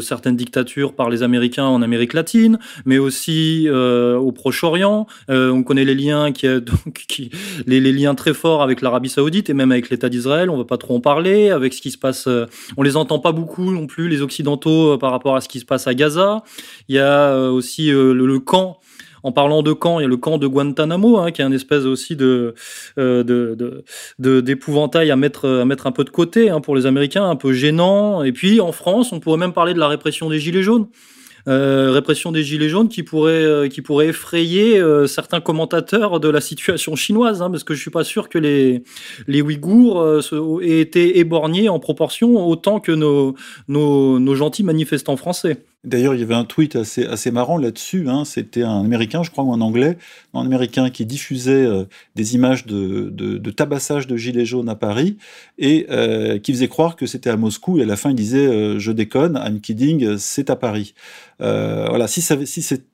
[0.00, 5.06] certaines dictatures par les Américains en Amérique latine, mais aussi euh, au Proche-Orient.
[5.30, 6.46] Euh, on connaît les liens qui,
[7.08, 7.30] qui
[7.66, 10.50] les, liens très forts avec l'Arabie Saoudite et même avec l'État d'Israël.
[10.50, 11.50] On va pas trop en parler.
[11.50, 14.98] Avec ce qui se passe, euh, on les entend pas beaucoup non plus les Occidentaux
[14.98, 16.42] par rapport à ce qui se passe à Gaza.
[16.88, 18.78] Il y a aussi le, camp
[19.22, 21.52] en parlant de camp, il y a le camp de Guantanamo, hein, qui est un
[21.52, 22.54] espèce aussi de,
[24.18, 27.52] d'épouvantail à mettre, à mettre un peu de côté hein, pour les Américains, un peu
[27.52, 28.22] gênant.
[28.22, 30.88] Et puis en France, on pourrait même parler de la répression des Gilets jaunes.
[31.48, 36.28] Euh, répression des Gilets jaunes qui pourrait, euh, qui pourrait effrayer euh, certains commentateurs de
[36.28, 38.82] la situation chinoise, hein, parce que je suis pas sûr que les,
[39.26, 40.20] les Ouïghours
[40.62, 43.34] aient été éborgnés en proportion autant que nos,
[43.66, 45.64] nos, nos gentils manifestants français.
[45.88, 48.08] D'ailleurs, il y avait un tweet assez, assez marrant là-dessus.
[48.08, 48.24] Hein.
[48.24, 49.96] C'était un Américain, je crois, ou un Anglais,
[50.34, 55.16] un Américain qui diffusait euh, des images de, de, tabassage de gilets jaunes à Paris
[55.58, 57.78] et euh, qui faisait croire que c'était à Moscou.
[57.78, 60.94] Et à la fin, il disait euh, Je déconne, I'm kidding, c'est à Paris.
[61.38, 62.84] voilà, si, ça, si c'est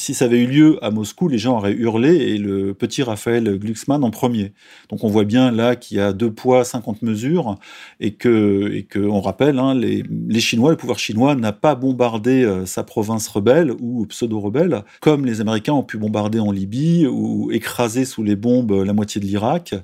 [0.00, 3.58] si ça avait eu lieu à Moscou, les gens auraient hurlé et le petit Raphaël
[3.58, 4.52] Glucksmann en premier.
[4.88, 7.56] Donc on voit bien là qu'il y a deux poids, 50 mesures
[8.00, 11.74] et que, et que on rappelle, hein, les, les, Chinois, le pouvoir chinois n'a pas
[11.74, 17.06] bombardé euh, sa province rebelle ou pseudo-rebelle comme les Américains ont pu bombarder en Libye
[17.06, 19.74] ou écraser sous les bombes la moitié de l'Irak.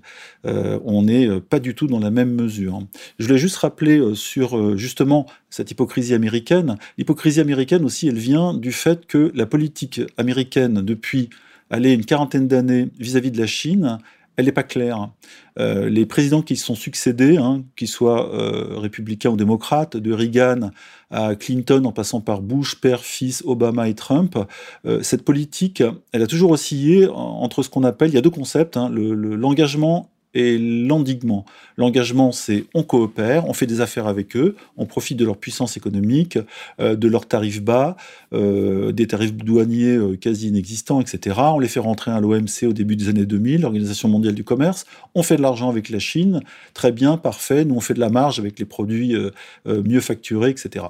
[0.47, 2.81] Euh, on n'est euh, pas du tout dans la même mesure.
[3.19, 6.77] Je voulais juste rappeler sur justement cette hypocrisie américaine.
[6.97, 11.31] L'hypocrisie américaine aussi, elle vient du fait que la politique américaine depuis
[11.71, 13.99] allez, une quarantaine d'années vis-à-vis de la Chine,
[14.37, 15.11] elle n'est pas claire.
[15.59, 20.13] Euh, les présidents qui se sont succédés, hein, qu'ils soient euh, républicains ou démocrates, de
[20.13, 20.71] Reagan
[21.11, 24.39] à Clinton en passant par Bush, père, fils, Obama et Trump,
[24.85, 28.31] euh, cette politique, elle a toujours oscillé entre ce qu'on appelle, il y a deux
[28.31, 31.47] concepts, hein, l'engagement et l'endiguement.
[31.79, 35.79] L'engagement, c'est on coopère, on fait des affaires avec eux, on profite de leur puissance
[35.79, 36.39] économique,
[36.79, 37.97] euh, de leurs tarifs bas,
[38.35, 41.37] euh, des tarifs douaniers euh, quasi inexistants, etc.
[41.55, 44.85] On les fait rentrer à l'OMC au début des années 2000, l'Organisation mondiale du commerce.
[45.15, 46.43] On fait de l'argent avec la Chine,
[46.75, 47.65] très bien, parfait.
[47.65, 49.17] Nous, on fait de la marge avec les produits
[49.65, 50.85] mieux facturés, etc.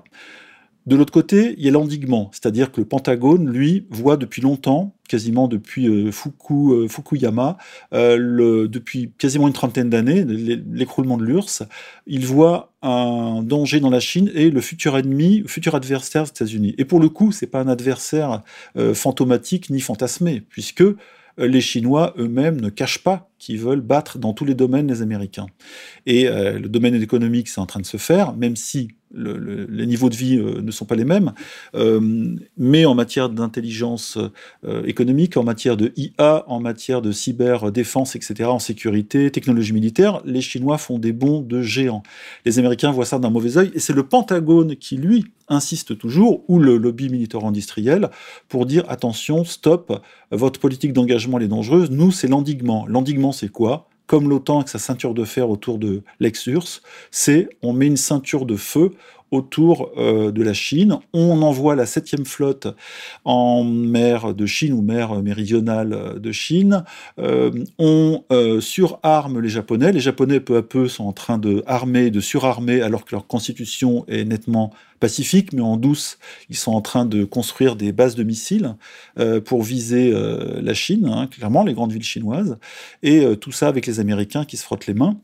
[0.87, 4.95] De l'autre côté, il y a l'endiguement, c'est-à-dire que le Pentagone, lui, voit depuis longtemps,
[5.09, 6.11] quasiment depuis euh,
[6.51, 7.57] euh, Fukuyama,
[7.93, 11.65] euh, depuis quasiment une trentaine d'années, l'écroulement de l'URSS,
[12.07, 16.75] il voit un danger dans la Chine et le futur ennemi, futur adversaire des États-Unis.
[16.79, 18.43] Et pour le coup, c'est pas un adversaire
[18.95, 20.85] fantomatique ni fantasmé, puisque
[21.39, 25.47] les Chinois eux-mêmes ne cachent pas qu'ils veulent battre dans tous les domaines les Américains.
[26.07, 30.15] Et le domaine économique, c'est en train de se faire, même si les niveaux de
[30.15, 31.33] vie euh, ne sont pas les mêmes,
[31.75, 34.19] euh, mais en matière d'intelligence
[34.65, 40.21] euh, économique, en matière de IA, en matière de cyberdéfense, etc., en sécurité, technologie militaire,
[40.25, 42.03] les Chinois font des bons de géants.
[42.45, 46.45] Les Américains voient ça d'un mauvais œil, et c'est le Pentagone qui, lui, insiste toujours,
[46.49, 48.11] ou le lobby militaire-industriel,
[48.49, 52.87] pour dire attention, stop, votre politique d'engagement est dangereuse, nous, c'est l'endiguement.
[52.89, 53.89] L'endiguement, c'est quoi?
[54.07, 58.47] Comme l'OTAN avec sa ceinture de fer autour de l'ex-URSS, c'est on met une ceinture
[58.47, 58.93] de feu
[59.31, 60.99] autour euh, de la Chine.
[61.13, 62.69] On envoie la septième flotte
[63.25, 66.85] en mer de Chine ou mer méridionale de Chine.
[67.19, 69.93] Euh, on euh, surarme les Japonais.
[69.93, 73.27] Les Japonais, peu à peu, sont en train de armer, de surarmer, alors que leur
[73.27, 78.15] constitution est nettement pacifique, mais en douce, ils sont en train de construire des bases
[78.15, 78.77] de missiles
[79.45, 82.57] pour viser la Chine, hein, clairement, les grandes villes chinoises.
[83.03, 85.19] Et tout ça avec les Américains qui se frottent les mains.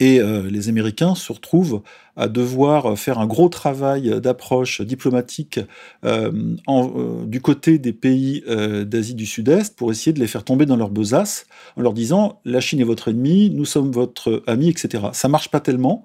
[0.00, 1.82] Et euh, les Américains se retrouvent
[2.16, 5.60] à devoir faire un gros travail d'approche diplomatique
[6.04, 6.30] euh,
[6.68, 8.42] euh, du côté des pays
[8.86, 12.40] d'Asie du Sud-Est pour essayer de les faire tomber dans leur besace en leur disant
[12.44, 15.04] la Chine est votre ennemi, nous sommes votre ami, etc.
[15.12, 16.04] Ça marche pas tellement,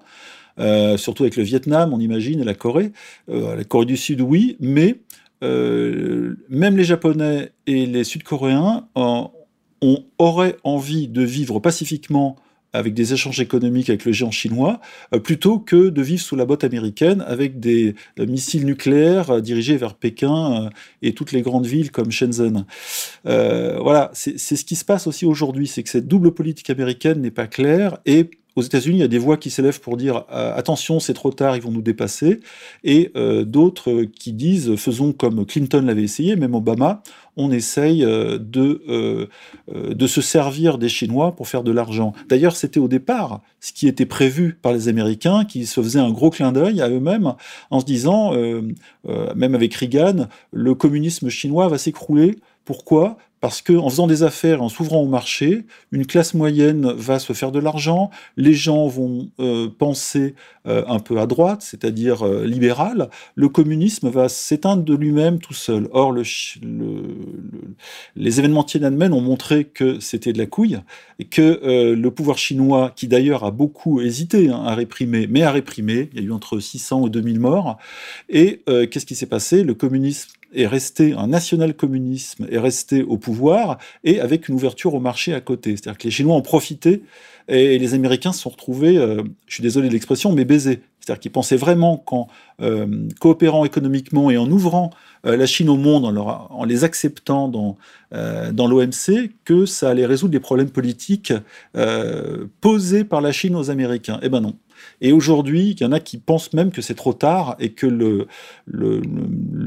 [0.96, 2.92] surtout avec le Vietnam, on imagine, et la Corée.
[3.28, 5.00] la Corée du Sud, oui, mais
[5.42, 8.88] même les Japonais et les Sud-Coréens
[9.82, 12.36] on aurait envie de vivre pacifiquement
[12.72, 14.80] avec des échanges économiques avec le géant chinois,
[15.14, 19.40] euh, plutôt que de vivre sous la botte américaine avec des euh, missiles nucléaires euh,
[19.40, 20.70] dirigés vers Pékin
[21.02, 22.64] et toutes les grandes villes comme Shenzhen.
[23.24, 27.30] voilà, c'est ce qui se passe aussi aujourd'hui, c'est que cette double politique américaine n'est
[27.30, 31.00] pas claire et aux États-Unis, il y a des voix qui s'élèvent pour dire attention,
[31.00, 32.40] c'est trop tard, ils vont nous dépasser,
[32.84, 33.12] et
[33.44, 37.02] d'autres qui disent faisons comme Clinton l'avait essayé, même Obama,
[37.36, 39.26] on essaye euh, de, euh,
[39.74, 42.12] euh, de se servir des Chinois pour faire de l'argent.
[42.28, 46.10] D'ailleurs, c'était au départ ce qui était prévu par les Américains, qui se faisaient un
[46.10, 47.34] gros clin d'œil à eux-mêmes
[47.70, 48.32] en se disant,
[49.34, 52.38] même avec Reagan, le communisme chinois va s'écrouler.
[52.70, 53.16] Pourquoi?
[53.40, 57.50] Parce qu'en faisant des affaires, en s'ouvrant au marché, une classe moyenne va se faire
[57.50, 60.36] de l'argent, les gens vont euh, penser
[60.68, 65.52] euh, un peu à droite, c'est-à-dire euh, libéral, le communisme va s'éteindre de lui-même tout
[65.52, 65.88] seul.
[65.90, 66.22] Or, le,
[68.14, 70.78] les événements Tiananmen ont montré que c'était de la couille,
[71.18, 75.50] et que le pouvoir chinois, qui d'ailleurs a beaucoup hésité hein, à réprimer, mais a
[75.50, 77.78] réprimé, il y a eu entre 600 et 2000 morts,
[78.28, 79.64] et qu'est-ce qui s'est passé?
[79.64, 85.00] Le communisme est resté, un national-communisme est resté au pouvoir et avec une ouverture au
[85.00, 85.76] marché à côté.
[85.76, 87.02] C'est-à-dire que les Chinois ont profité
[87.48, 90.80] et les Américains se sont retrouvés, euh, je suis désolé de l'expression, mais baisés.
[91.00, 92.28] C'est-à-dire qu'ils pensaient vraiment qu'en
[92.62, 94.90] euh, coopérant économiquement et en ouvrant
[95.26, 97.76] euh, la Chine au monde, en, les acceptant dans,
[98.12, 101.32] dans l'OMC, que ça allait résoudre les problèmes politiques
[102.60, 104.20] posés par la Chine aux Américains.
[104.22, 104.54] Eh ben non.
[105.00, 107.86] Et aujourd'hui, il y en a qui pensent même que c'est trop tard et que
[107.86, 108.26] le,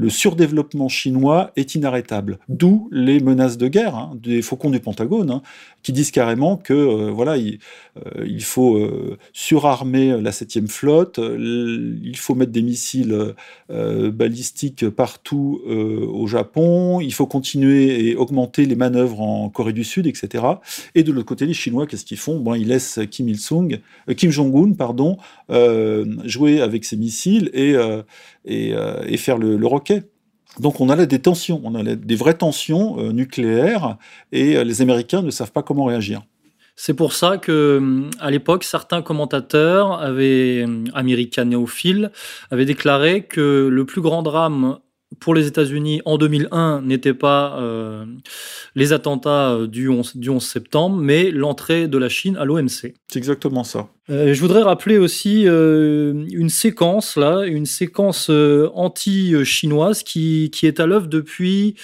[0.08, 2.38] surdéveloppement chinois est inarrêtable.
[2.48, 5.42] D'où les menaces de guerre hein, des faucons du Pentagone, hein,
[5.84, 7.58] qui disent carrément que euh, voilà, il,
[8.16, 13.34] euh, faut euh, surarmer la septième flotte, il faut mettre des missiles
[13.68, 20.06] balistiques partout au Japon, il faut continuer et augmenter les manœuvres en Corée du Sud,
[20.06, 20.44] etc.
[20.94, 22.38] Et de l'autre côté, les Chinois, qu'est-ce qu'ils font?
[22.38, 23.80] Bon, ils laissent Kim Il Sung,
[24.16, 25.03] Kim Jong-un, pardon,
[26.24, 27.74] jouer avec ses missiles et,
[28.44, 30.04] et, faire le, le roquet.
[30.60, 33.96] Donc on a là des tensions, on a des vraies tensions euh, nucléaires
[34.32, 36.22] et euh, les Américains ne savent pas comment réagir.
[36.76, 42.10] C'est pour ça que, à l'époque, certains commentateurs avaient, américains néophiles,
[42.50, 44.78] avaient déclaré que le plus grand drame
[45.20, 48.04] pour les États-Unis en 2001 n'était pas euh,
[48.74, 52.94] les attentats du 11, du 11 septembre, mais l'entrée de la Chine à l'OMC.
[53.08, 53.88] C'est exactement ça.
[54.10, 60.66] Euh, je voudrais rappeler aussi euh, une séquence là, une séquence euh, anti-chinoise qui, qui
[60.66, 61.74] est à l'œuvre depuis,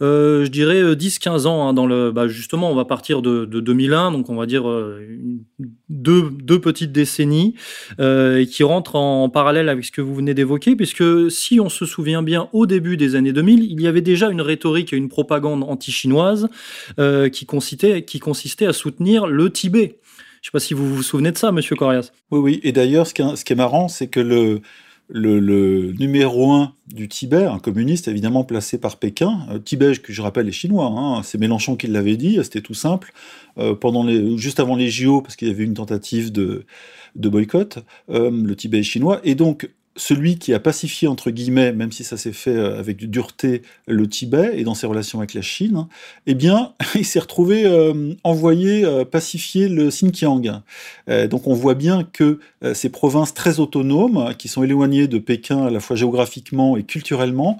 [0.00, 1.68] je dirais, 10-15 ans.
[1.68, 4.64] Hein, dans le, bah, justement, on va partir de, de 2001, donc on va dire
[5.88, 7.54] deux, deux petites décennies
[7.98, 11.86] et qui rentrent en, parallèle avec ce que vous venez d'évoquer, puisque si on se
[11.86, 15.08] souvient bien, au début des années 2000, il y avait déjà une rhétorique et une
[15.08, 16.48] propagande anti-chinoise
[17.32, 19.98] qui consistait, qui consistait à soutenir le Tibet.
[20.40, 22.12] Je ne sais pas si vous vous souvenez de ça, Monsieur Corias.
[22.30, 22.60] Oui, oui.
[22.62, 28.08] Et d'ailleurs, ce, qui est marrant, c'est que le, numéro un du Tibet, un communiste
[28.08, 31.88] évidemment placé par Pékin, euh, Tibet, que je rappelle, est chinois, hein, c'est Mélenchon qui
[31.88, 33.12] l'avait dit, c'était tout simple,
[33.58, 33.76] euh,
[34.38, 36.64] juste avant les JO, parce qu'il y avait une tentative de,
[37.16, 41.72] de boycott, euh, le Tibet est chinois, et donc celui qui a pacifié, entre guillemets,
[41.72, 45.34] même si ça s'est fait euh, avec dureté, le Tibet et dans ses relations avec
[45.34, 45.86] la Chine,
[46.26, 50.62] eh bien, il s'est retrouvé euh, envoyé euh, pacifier le Xinjiang.
[51.28, 52.38] donc on voit bien que
[52.74, 57.58] ces provinces très autonomes, qui sont éloignées de Pékin à la fois géographiquement et culturellement,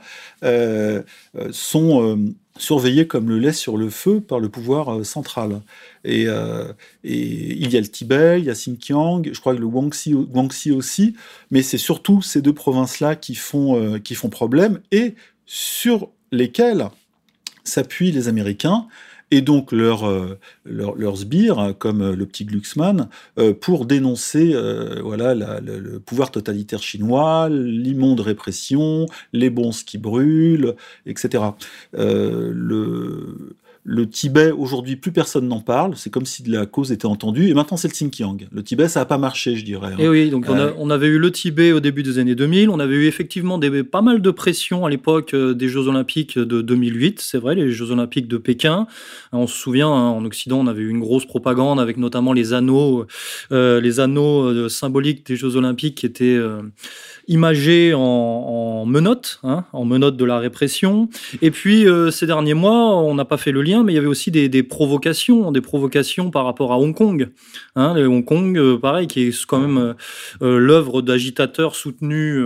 [1.51, 5.63] sont surveillé comme le lait sur le feu par le pouvoir euh, central.
[6.05, 6.73] Et, euh,
[7.05, 10.13] et, il y a le Tibet, il y a Xinjiang, je crois que le Guangxi,
[10.13, 11.15] Guangxi aussi,
[11.51, 15.15] mais c'est surtout ces deux provinces-là qui euh, qui font problème et
[15.47, 16.89] sur lesquelles
[17.65, 18.87] s'appuient les Américains
[19.31, 20.09] et donc leurs
[20.64, 23.09] leur, leurs sbires, comme le petit Glucksmann,
[23.61, 24.55] pour dénoncer
[25.03, 30.74] voilà, le, pouvoir totalitaire chinois, l'immonde répression, les bons qui brûlent,
[31.07, 31.45] etc.
[31.93, 33.57] le
[33.91, 35.97] le Tibet, aujourd'hui, plus personne n'en parle.
[35.97, 37.49] C'est comme si la cause était entendue.
[37.49, 38.47] Et maintenant, c'est le Xinjiang.
[38.53, 39.95] Le Tibet, ça n'a pas marché, je dirais.
[39.95, 39.97] Hein.
[39.99, 42.70] eh oui, donc euh, on, avait eu le Tibet au début des années 2000.
[42.70, 46.38] On avait eu effectivement des, pas mal de pression à l'époque euh, des Jeux Olympiques
[46.38, 47.20] de 2008.
[47.20, 48.86] C'est vrai, les Jeux Olympiques de Pékin.
[49.32, 52.53] On se souvient, hein, en Occident, on avait eu une grosse propagande avec notamment les
[52.53, 53.07] anneaux,
[53.51, 56.38] euh, les anneaux symboliques des Jeux Olympiques qui étaient
[57.31, 61.09] imagés en, en menottes, hein, en menottes de la répression.
[61.41, 64.07] Et puis, ces derniers mois, on n'a pas fait le lien mais il y avait
[64.07, 67.31] aussi des, provocations, des provocations par rapport à Hong Kong.
[67.76, 69.93] Hein, Hong Kong, euh, pareil, qui est quand même euh,
[70.43, 72.45] euh, l'œuvre d'agitateurs soutenus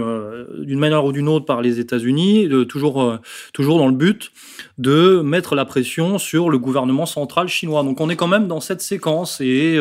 [0.59, 3.19] d'une manière ou d'une autre par les États-Unis, toujours,
[3.53, 4.33] toujours dans le but
[4.79, 7.83] de mettre la pression sur le gouvernement central chinois.
[7.83, 9.79] Donc on est quand même dans cette séquence et,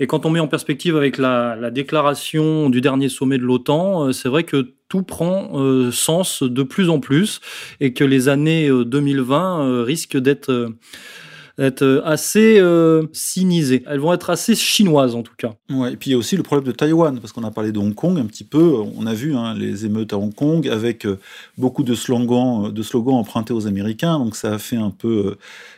[0.00, 4.12] et quand on met en perspective avec la, la déclaration du dernier sommet de l'OTAN,
[4.12, 7.40] c'est vrai que tout prend euh, sens de plus en plus
[7.80, 10.72] et que les années 2020 euh, euh, risquent d'être
[11.58, 12.62] assez
[13.12, 13.84] cynisées.
[13.86, 15.54] Elles vont être assez chinoises en tout cas.
[15.70, 17.72] Ouais, et puis il y a aussi le problème de Taïwan, parce qu'on a parlé
[17.72, 18.74] de Hong Kong un petit peu.
[18.96, 21.06] On a vu hein, les émeutes à Hong Kong avec
[21.58, 25.36] beaucoup de slogans, de slogans empruntés aux Américains, donc ça a fait un peu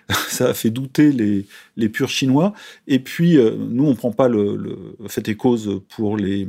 [0.29, 1.47] ça a fait douter les,
[1.77, 2.53] les purs chinois.
[2.87, 6.49] Et puis, euh, nous, on ne prend pas le, fait et cause pour les,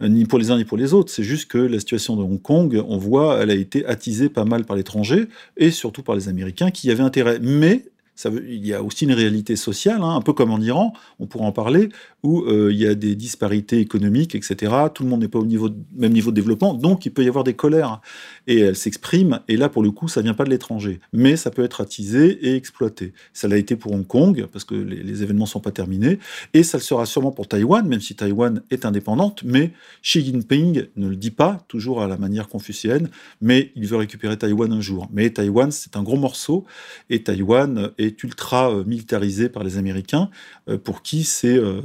[0.00, 1.12] ni pour les uns ni pour les autres.
[1.12, 4.44] C'est juste que la situation de Hong Kong, on voit, elle a été attisée pas
[4.44, 7.38] mal par l'étranger et surtout par les Américains qui y avaient intérêt.
[7.40, 7.84] Mais
[8.24, 11.44] il y a aussi une réalité sociale, hein, un peu comme en Iran, on pourra
[11.46, 11.88] en parler,
[12.22, 14.72] où euh, il y a des disparités économiques, etc.
[14.94, 17.44] Tout le monde n'est pas au même niveau de développement, donc il peut y avoir
[17.44, 18.00] des colères.
[18.46, 21.00] Et elles s'expriment, et là, pour le coup, ça vient pas de l'étranger.
[21.12, 23.12] Mais ça peut être attisé et exploité.
[23.32, 26.18] Ça l'a été pour Hong Kong, parce que les, les événements sont pas terminés,
[26.52, 30.86] et ça le sera sûrement pour Taïwan, même si Taïwan est indépendante, mais Xi Jinping
[30.96, 33.08] ne le dit pas, toujours à la manière confucienne,
[33.40, 35.08] mais il veut récupérer Taïwan un jour.
[35.12, 36.64] Mais Taïwan, c'est un gros morceau,
[37.10, 40.30] et Taïwan est ultra euh, militarisé par les Américains,
[40.68, 41.80] euh, pour qui c'est euh,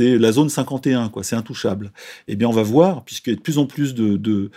[0.00, 1.92] la zone 51, quoi, c'est intouchable.
[2.28, 4.50] Eh bien, on va voir, puisqu'il y a de plus en plus de,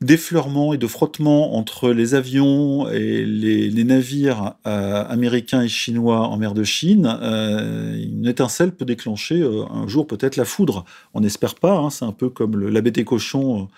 [0.00, 6.54] d'effleurement et de frottement entre les avions et les, navires américains et chinois en mer
[6.54, 10.84] de Chine, une étincelle peut déclencher un jour peut-être la foudre.
[11.14, 13.68] On n'espère pas, hein, c'est un peu comme le, cochon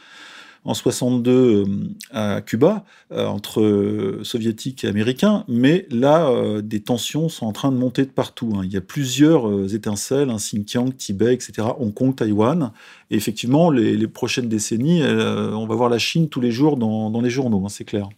[0.65, 1.65] en 62 euh,
[2.11, 6.31] à Cuba, euh, entre euh, soviétiques et américains, mais là,
[6.62, 8.55] des tensions sont en train de monter de partout.
[8.57, 8.62] Hein.
[8.65, 12.73] Il y a plusieurs étincelles, un Xinjiang, Tibet, etc., Hong Kong, Taïwan.
[13.11, 17.31] Et effectivement, les, prochaines décennies, on va voir la Chine tous les jours dans, les
[17.31, 18.09] journaux, hein, c'est clair.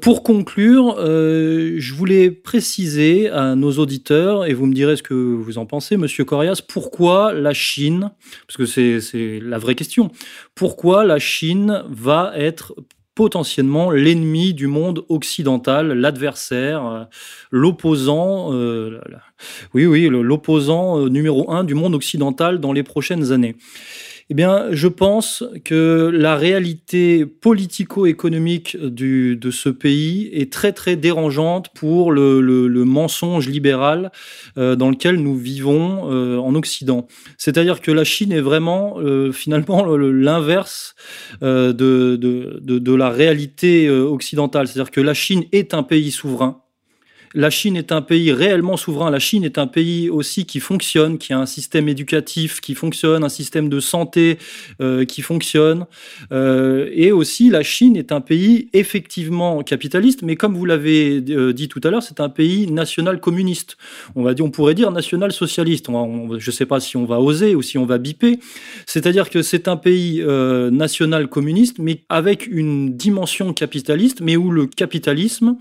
[0.00, 5.12] Pour conclure, euh, je voulais préciser à nos auditeurs, et vous me direz ce que
[5.12, 8.10] vous en pensez, Monsieur Corias, pourquoi la Chine,
[8.46, 8.64] parce que
[9.00, 10.10] c'est la vraie question,
[10.54, 12.74] pourquoi la Chine va être
[13.14, 17.04] potentiellement l'ennemi du monde occidental, l'adversaire, euh,
[17.50, 18.98] l'opposant, euh,
[19.74, 23.56] oui, oui, l'opposant numéro un du monde occidental dans les prochaines années?
[24.32, 31.68] Eh bien, je pense que la réalité politico-économique de ce pays est très très dérangeante
[31.74, 34.10] pour le, mensonge libéral
[34.56, 37.06] euh, dans lequel nous vivons euh, en Occident.
[37.36, 40.94] C'est-à-dire que la Chine est vraiment euh, finalement l'inverse
[41.42, 44.66] de, de, la réalité occidentale.
[44.66, 46.62] C'est-à-dire que la Chine est un pays souverain
[47.34, 49.10] la Chine est un pays réellement souverain.
[49.10, 53.24] La Chine est un pays aussi qui fonctionne, qui a un système éducatif qui fonctionne,
[53.24, 54.38] un système de santé
[54.80, 55.86] euh, qui fonctionne.
[56.32, 61.52] Euh, et aussi, la Chine est un pays effectivement capitaliste, mais comme vous l'avez euh,
[61.52, 63.76] dit tout à l'heure, c'est un pays national communiste.
[64.14, 65.86] On va dire, on pourrait dire national socialiste.
[65.86, 68.38] je ne sais pas si on va oser ou si on va biper.
[68.86, 70.22] C'est-à-dire que c'est un pays
[70.70, 75.56] national communiste, mais avec une dimension capitaliste, mais où le capitalisme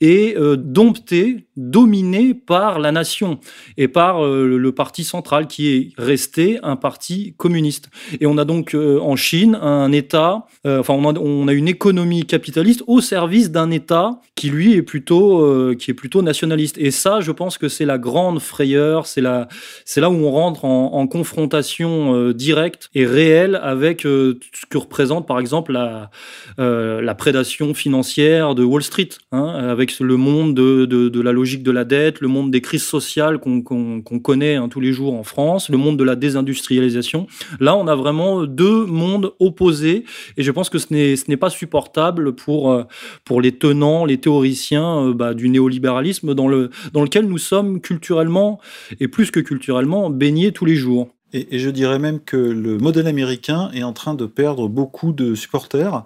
[0.00, 1.11] est dompté
[1.56, 3.38] dominé par la nation
[3.76, 7.90] et par euh, le parti central qui est resté un parti communiste.
[8.20, 12.24] Et on a donc euh, en Chine un État, euh, enfin on a, une économie
[12.24, 16.76] capitaliste au service d'un État qui lui est plutôt, qui est plutôt nationaliste.
[16.78, 19.48] Et ça, je pense que c'est la grande frayeur, c'est là,
[19.96, 24.36] où on rentre en, confrontation directe et réelle avec ce
[24.70, 26.10] que représente par exemple la,
[26.58, 31.62] la prédation financière de Wall Street, hein, avec le monde de, de de, la logique
[31.62, 33.62] de la dette, le monde des crises sociales qu'on
[34.02, 37.26] connaît hein, tous les jours en France, le monde de la désindustrialisation.
[37.60, 40.04] Là, on a vraiment deux mondes opposés
[40.36, 42.84] et je pense que ce n'est pas supportable pour, euh,
[43.24, 47.80] pour les tenants, les théoriciens euh, bah, du néolibéralisme dans, le, dans lequel nous sommes
[47.80, 48.60] culturellement
[49.00, 51.08] et plus que culturellement baignés tous les jours.
[51.34, 55.34] Et je dirais même que le modèle américain est en train de perdre beaucoup de
[55.34, 56.04] supporters.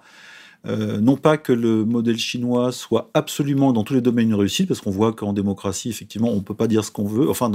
[0.67, 4.81] Euh, non pas que le modèle chinois soit absolument dans tous les domaines réussi, parce
[4.81, 7.29] qu'on voit qu'en démocratie, effectivement, on ne peut pas dire ce qu'on veut.
[7.31, 7.51] Enfin,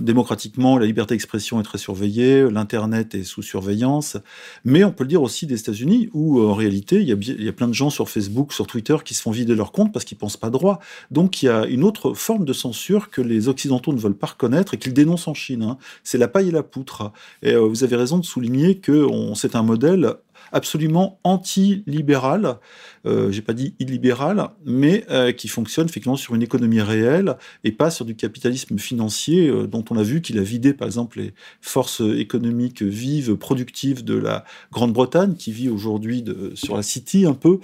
[0.00, 4.16] démocratiquement, la liberté d'expression est très surveillée, l'Internet est sous surveillance.
[4.64, 7.68] Mais on peut le dire aussi des États-Unis, où en réalité, il y, a, plein
[7.68, 10.36] de gens sur Facebook, sur Twitter, qui se font vider leur compte parce qu'ils pensent
[10.36, 10.80] pas droit.
[11.10, 14.28] Donc, il y a une autre forme de censure que les Occidentaux ne veulent pas
[14.28, 15.62] reconnaître et qu'ils dénoncent en Chine.
[15.62, 15.78] Hein.
[16.02, 17.12] C'est la paille et la poutre.
[17.42, 20.14] Et euh, vous avez raison de souligner que c'est un modèle
[20.52, 22.58] absolument anti-libéral,
[23.04, 27.72] euh, j'ai pas dit illibéral, mais euh, qui fonctionne effectivement sur une économie réelle et
[27.72, 31.18] pas sur du capitalisme financier euh, dont on a vu qu'il a vidé par exemple
[31.18, 36.24] les forces économiques vives, productives de la Grande-Bretagne qui vit aujourd'hui
[36.54, 37.58] sur la City un peu.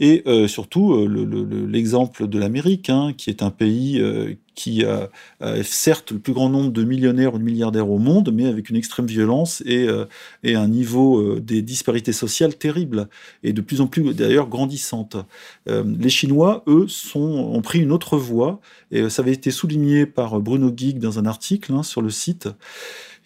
[0.00, 4.02] Et surtout l'exemple de l'Amérique hein, qui est un pays
[4.56, 5.08] qui a,
[5.62, 8.74] certes le plus grand nombre de millionnaires ou de milliardaires au monde, mais avec une
[8.74, 9.86] extrême violence et,
[10.44, 13.08] un niveau des disparités sociales terribles.
[13.44, 14.48] Et de plus en plus d'ailleurs
[15.68, 18.60] Euh, les Chinois, eux, ont pris une autre voie
[18.90, 22.48] et ça avait été souligné par Bruno Gig dans un article hein, sur le site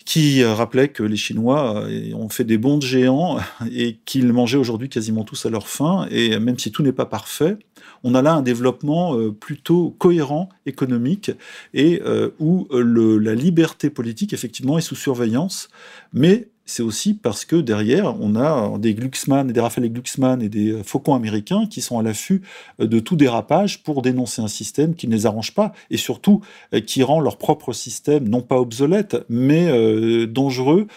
[0.04, 1.84] qui rappelait que les Chinois
[2.14, 3.38] ont fait des bonds de géants
[3.72, 6.06] et qu'ils mangeaient aujourd'hui quasiment tous à leur faim.
[6.10, 7.58] Et même si tout n'est pas parfait,
[8.04, 11.32] on a là un développement euh, plutôt cohérent économique
[11.74, 15.68] et euh, où euh, la liberté politique effectivement est sous surveillance,
[16.12, 20.82] mais c'est aussi parce que derrière, on a des Glucksmann, des Raphaël Glucksmann et des
[20.84, 22.42] faucons américains qui sont à l'affût
[22.78, 26.42] de tout dérapage pour dénoncer un système qui ne les arrange pas et surtout
[26.86, 30.88] qui rend leur propre système non pas obsolète, mais dangereux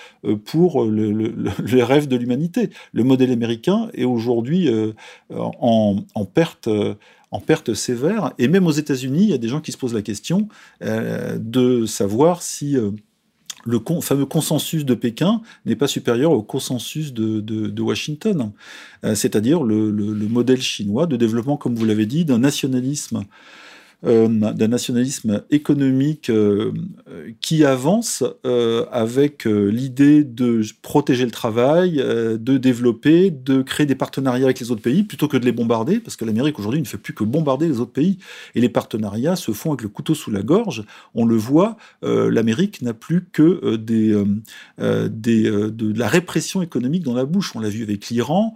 [0.45, 1.11] pour le,
[1.63, 2.70] les rêves de l'humanité.
[2.91, 4.70] Le modèle américain est aujourd'hui
[5.32, 6.67] en, perte
[7.32, 8.34] en perte sévère.
[8.38, 10.47] Et même aux États-Unis, il y a des gens qui se posent la question
[10.84, 12.76] euh, de savoir si
[13.66, 18.51] le fameux consensus de Pékin n'est pas supérieur au consensus de, Washington,
[19.03, 19.91] euh, c'est-à-dire le,
[20.30, 23.24] modèle chinois de développement, comme vous l'avez dit, d'un nationalisme
[24.02, 26.72] d'un nationalisme économique euh,
[27.41, 34.45] qui avance euh, avec l'idée de protéger le travail, de développer, de créer des partenariats
[34.45, 36.97] avec les autres pays plutôt que de les bombarder, parce que l'Amérique aujourd'hui ne fait
[36.97, 38.20] plus que bombarder les autres pays.
[38.56, 40.86] Et les partenariats se font avec le couteau sous la gorge.
[41.14, 44.26] On le voit, l'Amérique n'a plus que de
[44.78, 47.56] la répression économique dans la bouche.
[47.56, 48.54] On l'a vu avec l'Iran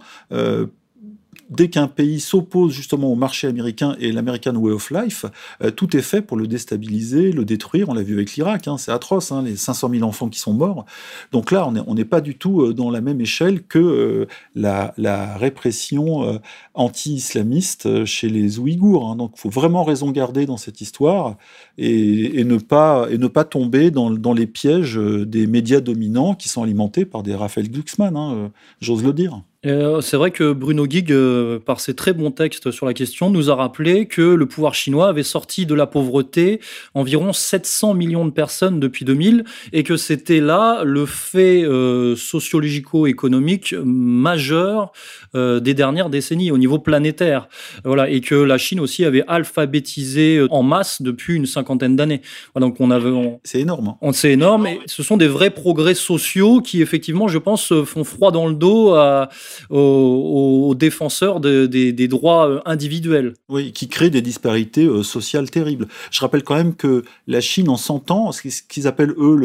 [1.50, 5.26] dès qu'un pays s'oppose justement au marché américain et l'American Way of Life,
[5.62, 7.88] euh, tout est fait pour le déstabiliser, le détruire.
[7.88, 10.52] On l'a vu avec l'Irak, hein, c'est atroce, hein, les 500 000 enfants qui sont
[10.52, 10.84] morts.
[11.32, 14.92] Donc là, on n'est pas du tout euh, dans la même échelle que euh, la,
[15.36, 16.40] répression
[16.74, 19.10] anti-islamiste chez les Ouïghours.
[19.10, 19.16] Hein.
[19.16, 21.36] Donc il faut vraiment raison garder dans cette histoire
[21.78, 26.62] et, ne, pas, et ne pas tomber dans, les pièges des médias dominants qui sont
[26.62, 29.42] alimentés par des Raphaël Glucksmann, j'ose le dire.
[29.66, 33.30] Euh, c'est vrai que Bruno Gig, euh, par ses très bons textes sur la question,
[33.30, 36.60] nous a rappelé que le pouvoir chinois avait sorti de la pauvreté
[36.94, 43.74] environ 700 millions de personnes depuis 2000 et que c'était là le fait euh, sociologico-économique
[43.84, 44.92] majeur
[45.34, 47.48] des dernières décennies au niveau planétaire.
[47.84, 52.22] Voilà, et que la Chine aussi avait alphabétisé en masse depuis une cinquantaine d'années.
[52.54, 53.10] donc on avait.
[53.42, 53.96] C'est énorme.
[54.00, 54.12] Hein.
[54.12, 54.68] C'est énorme.
[54.68, 58.54] Et ce sont des vrais progrès sociaux qui, effectivement, je pense, font froid dans le
[58.54, 59.28] dos à
[59.68, 63.34] O, o, défenseurs des, droits euh, individuels.
[63.48, 65.86] Oui, qui créent des disparités euh, sociales terribles.
[66.10, 69.36] Je rappelle quand même que la Chine, en 100 ans, ce qu'ils appellent eux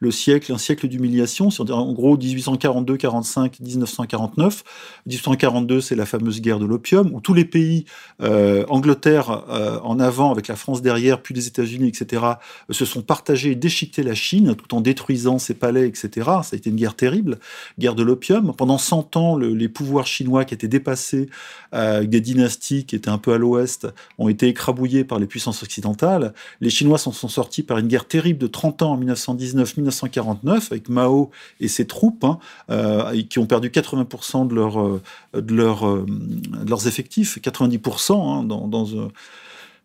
[0.00, 4.64] le, siècle, un siècle d'humiliation, c'est en gros 1842, 45, 1949.
[5.06, 7.84] 1842, c'est la fameuse guerre de l'opium, où tous les pays,
[8.22, 9.44] euh, Angleterre
[9.82, 12.22] en avant, avec la France derrière, puis les États-Unis, etc.,
[12.70, 16.08] se sont partagés et déchiquetés la Chine, tout en détruisant ses palais, etc.
[16.42, 17.38] Ça a été une guerre terrible,
[17.78, 18.54] guerre de l'opium.
[18.56, 21.28] Pendant 100 ans, les pouvoirs chinois qui étaient dépassés,
[21.74, 23.86] euh, des dynasties qui étaient un peu à l'ouest,
[24.18, 26.34] ont été écrabouillés par les puissances occidentales.
[26.60, 30.88] Les Chinois s'en sont sortis par une guerre terrible de 30 ans en 1919-1949 avec
[30.88, 31.30] Mao
[31.60, 32.38] et ses troupes, hein,
[32.70, 35.00] euh, qui ont perdu 80% de, leur, euh,
[35.34, 39.10] de, leur, de leurs effectifs, 90% hein, dans, dans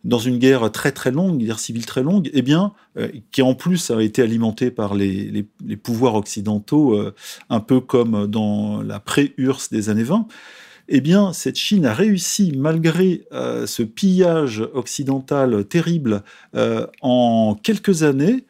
[0.04, 3.42] dans une guerre très très longue, une guerre civile très longue, eh bien, euh, qui
[3.42, 7.14] en plus a été alimentée par les, les, pouvoirs occidentaux, euh,
[7.50, 10.28] un peu comme dans la pré-URSS des années 20,
[10.88, 16.24] eh bien, cette Chine a réussi, malgré euh, ce pillage occidental terrible,
[16.56, 18.46] euh, en quelques années,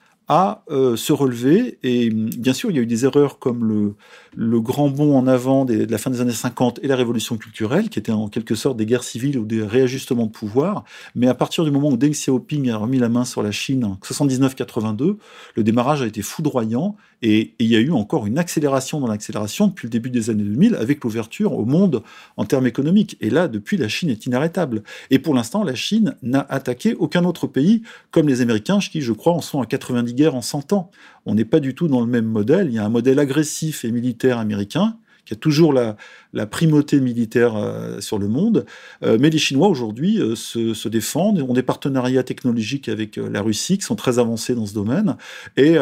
[0.70, 1.78] euh, se relever.
[1.84, 3.96] Et bien sûr, il y a eu des erreurs comme
[4.36, 7.90] le, grand bond en avant de la fin des années 50 et la révolution culturelle,
[7.90, 10.86] qui étaient en quelque sorte des guerres civiles ou des réajustements de pouvoir.
[11.16, 13.84] Mais à partir du moment où Deng Xiaoping a remis la main sur la Chine
[13.86, 15.18] en 79-82,
[15.56, 19.68] le démarrage a été foudroyant et, il y a eu encore une accélération dans l'accélération
[19.68, 22.04] depuis le début des années 2000 avec l'ouverture au monde
[22.36, 23.18] en termes économiques.
[23.22, 24.84] Et là, depuis, la Chine est inarrêtable.
[25.10, 27.82] Et pour l'instant, la Chine n'a attaqué aucun autre pays
[28.12, 30.92] comme les Américains, qui, je crois, en sont à 90 en 100 ans.
[31.26, 32.68] On n'est pas du tout dans le même modèle.
[32.68, 35.96] Il y a un modèle agressif et militaire américain qui a toujours la,
[36.48, 38.66] primauté militaire euh, sur le monde.
[39.04, 43.78] Euh, mais les Chinois aujourd'hui euh, se, défendent, ont des partenariats technologiques avec la Russie
[43.78, 45.16] qui sont très avancés dans ce domaine.
[45.58, 45.78] Et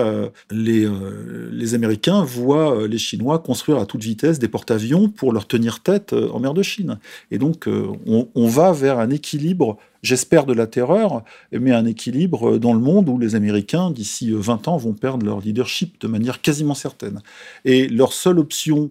[0.52, 6.14] les, Américains voient les Chinois construire à toute vitesse des porte-avions pour leur tenir tête
[6.14, 7.00] en mer de Chine.
[7.32, 12.58] Et donc on, on va vers un équilibre j'espère de la terreur, mais un équilibre
[12.58, 16.42] dans le monde où les Américains, d'ici 20 ans, vont perdre leur leadership de manière
[16.42, 17.22] quasiment certaine.
[17.66, 18.90] Et leur seule option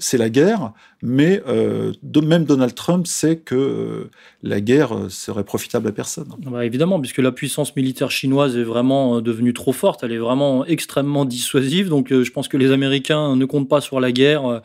[0.00, 0.72] c'est la guerre,
[1.02, 1.92] mais euh,
[2.22, 4.10] même Donald Trump sait que euh,
[4.42, 6.28] la guerre euh, serait profitable à personne.
[6.38, 10.64] Bah, évidemment, puisque la puissance militaire chinoise est vraiment devenue trop forte, elle est vraiment
[10.64, 14.62] extrêmement dissuasive, donc je pense que les Américains ne comptent pas sur la guerre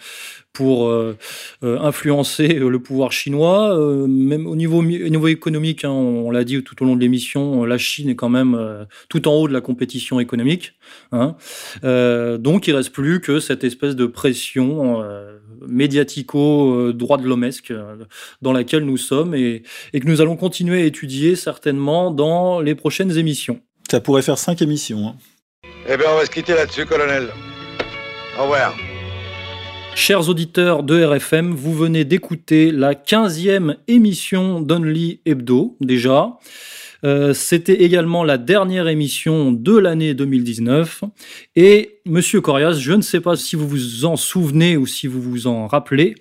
[0.55, 0.91] pour
[1.61, 3.77] influencer le pouvoir chinois.
[4.07, 7.77] même au niveau, niveau économique, hein, on, l'a dit tout au long de l'émission, la
[7.77, 10.73] Chine est quand même tout en haut de la compétition économique.
[11.11, 11.35] Hein.
[11.83, 15.03] donc il reste plus que cette espèce de pression
[15.67, 17.95] médiatico-droit de l'homesque euh,
[18.41, 23.17] dans laquelle nous sommes et, que nous allons continuer à étudier certainement dans les prochaines
[23.17, 23.61] émissions.
[23.89, 25.07] Ça pourrait faire cinq émissions.
[25.07, 25.15] Hein.
[25.87, 27.29] Eh bien, on va se quitter là-dessus, colonel.
[28.39, 28.75] Au revoir.
[29.95, 36.37] Chers auditeurs de RFM, vous venez d'écouter la 15e émission d'Only Hebdo, déjà.
[37.05, 41.05] Euh, c'était également la dernière émission de l'année 2019.
[41.55, 45.21] Et Monsieur Corias, je ne sais pas si vous vous en souvenez ou si vous
[45.21, 46.15] vous en rappelez,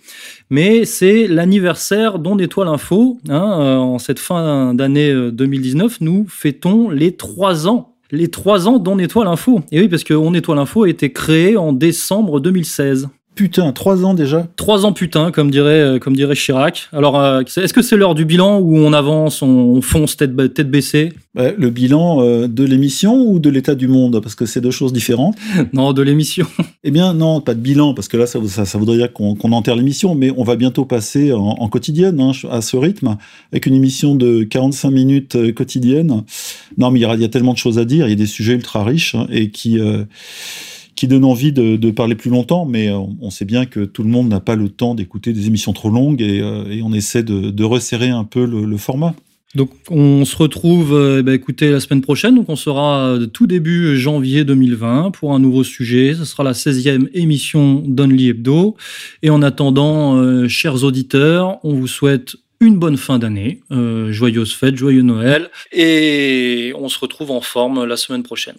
[0.51, 3.19] mais c'est l'anniversaire d'On Étoile Info.
[3.29, 8.69] Hein, euh, en cette fin d'année 2019, euh, nous fêtons les trois ans les trois
[8.69, 9.63] ans d'On Étoile Info.
[9.73, 13.09] Et oui, parce que On Étoile Info a été créé en décembre 2016.
[13.35, 16.89] Putain, trois ans déjà Trois ans putain, comme dirait, euh, comme dirait Chirac.
[16.93, 20.71] Alors, euh, est-ce que c'est l'heure du bilan où on avance, on fonce tête, tête
[20.71, 21.13] baissée?
[21.35, 24.21] Le bilan euh, de l'émission ou de l'état du monde?
[24.23, 25.37] Parce que c'est deux choses différentes.
[25.73, 26.47] non, de l'émission.
[26.85, 29.75] Eh bien, non, pas de bilan, parce que là, ça, ça, voudrait dire qu'on enterre
[29.75, 33.17] l'émission, mais on va bientôt passer en, quotidienne, hein, à ce rythme,
[33.51, 36.23] avec une émission de 45 minutes quotidienne.
[36.79, 38.53] Non, mais il y, a, tellement de choses à dire, il y a des sujets
[38.53, 39.81] ultra riches, hein, et qui
[40.97, 44.09] qui donne envie de, parler plus longtemps, mais euh, on sait bien que tout le
[44.09, 47.65] monde n'a pas le temps d'écouter des émissions trop longues et, euh, on essaie de,
[47.65, 49.15] resserrer un peu le, format.
[49.55, 53.47] Donc on se retrouve, euh, eh ben, écoutez, la semaine prochaine, donc on sera tout
[53.47, 56.15] début janvier 2020 pour un nouveau sujet.
[56.15, 58.77] Ce sera la 16e émission d'Only Hebdo.
[59.23, 65.03] Et en attendant, chers auditeurs, on vous souhaite une bonne fin d'année, joyeuse fête, joyeux
[65.03, 68.57] Noël, et on se retrouve en forme la semaine prochaine.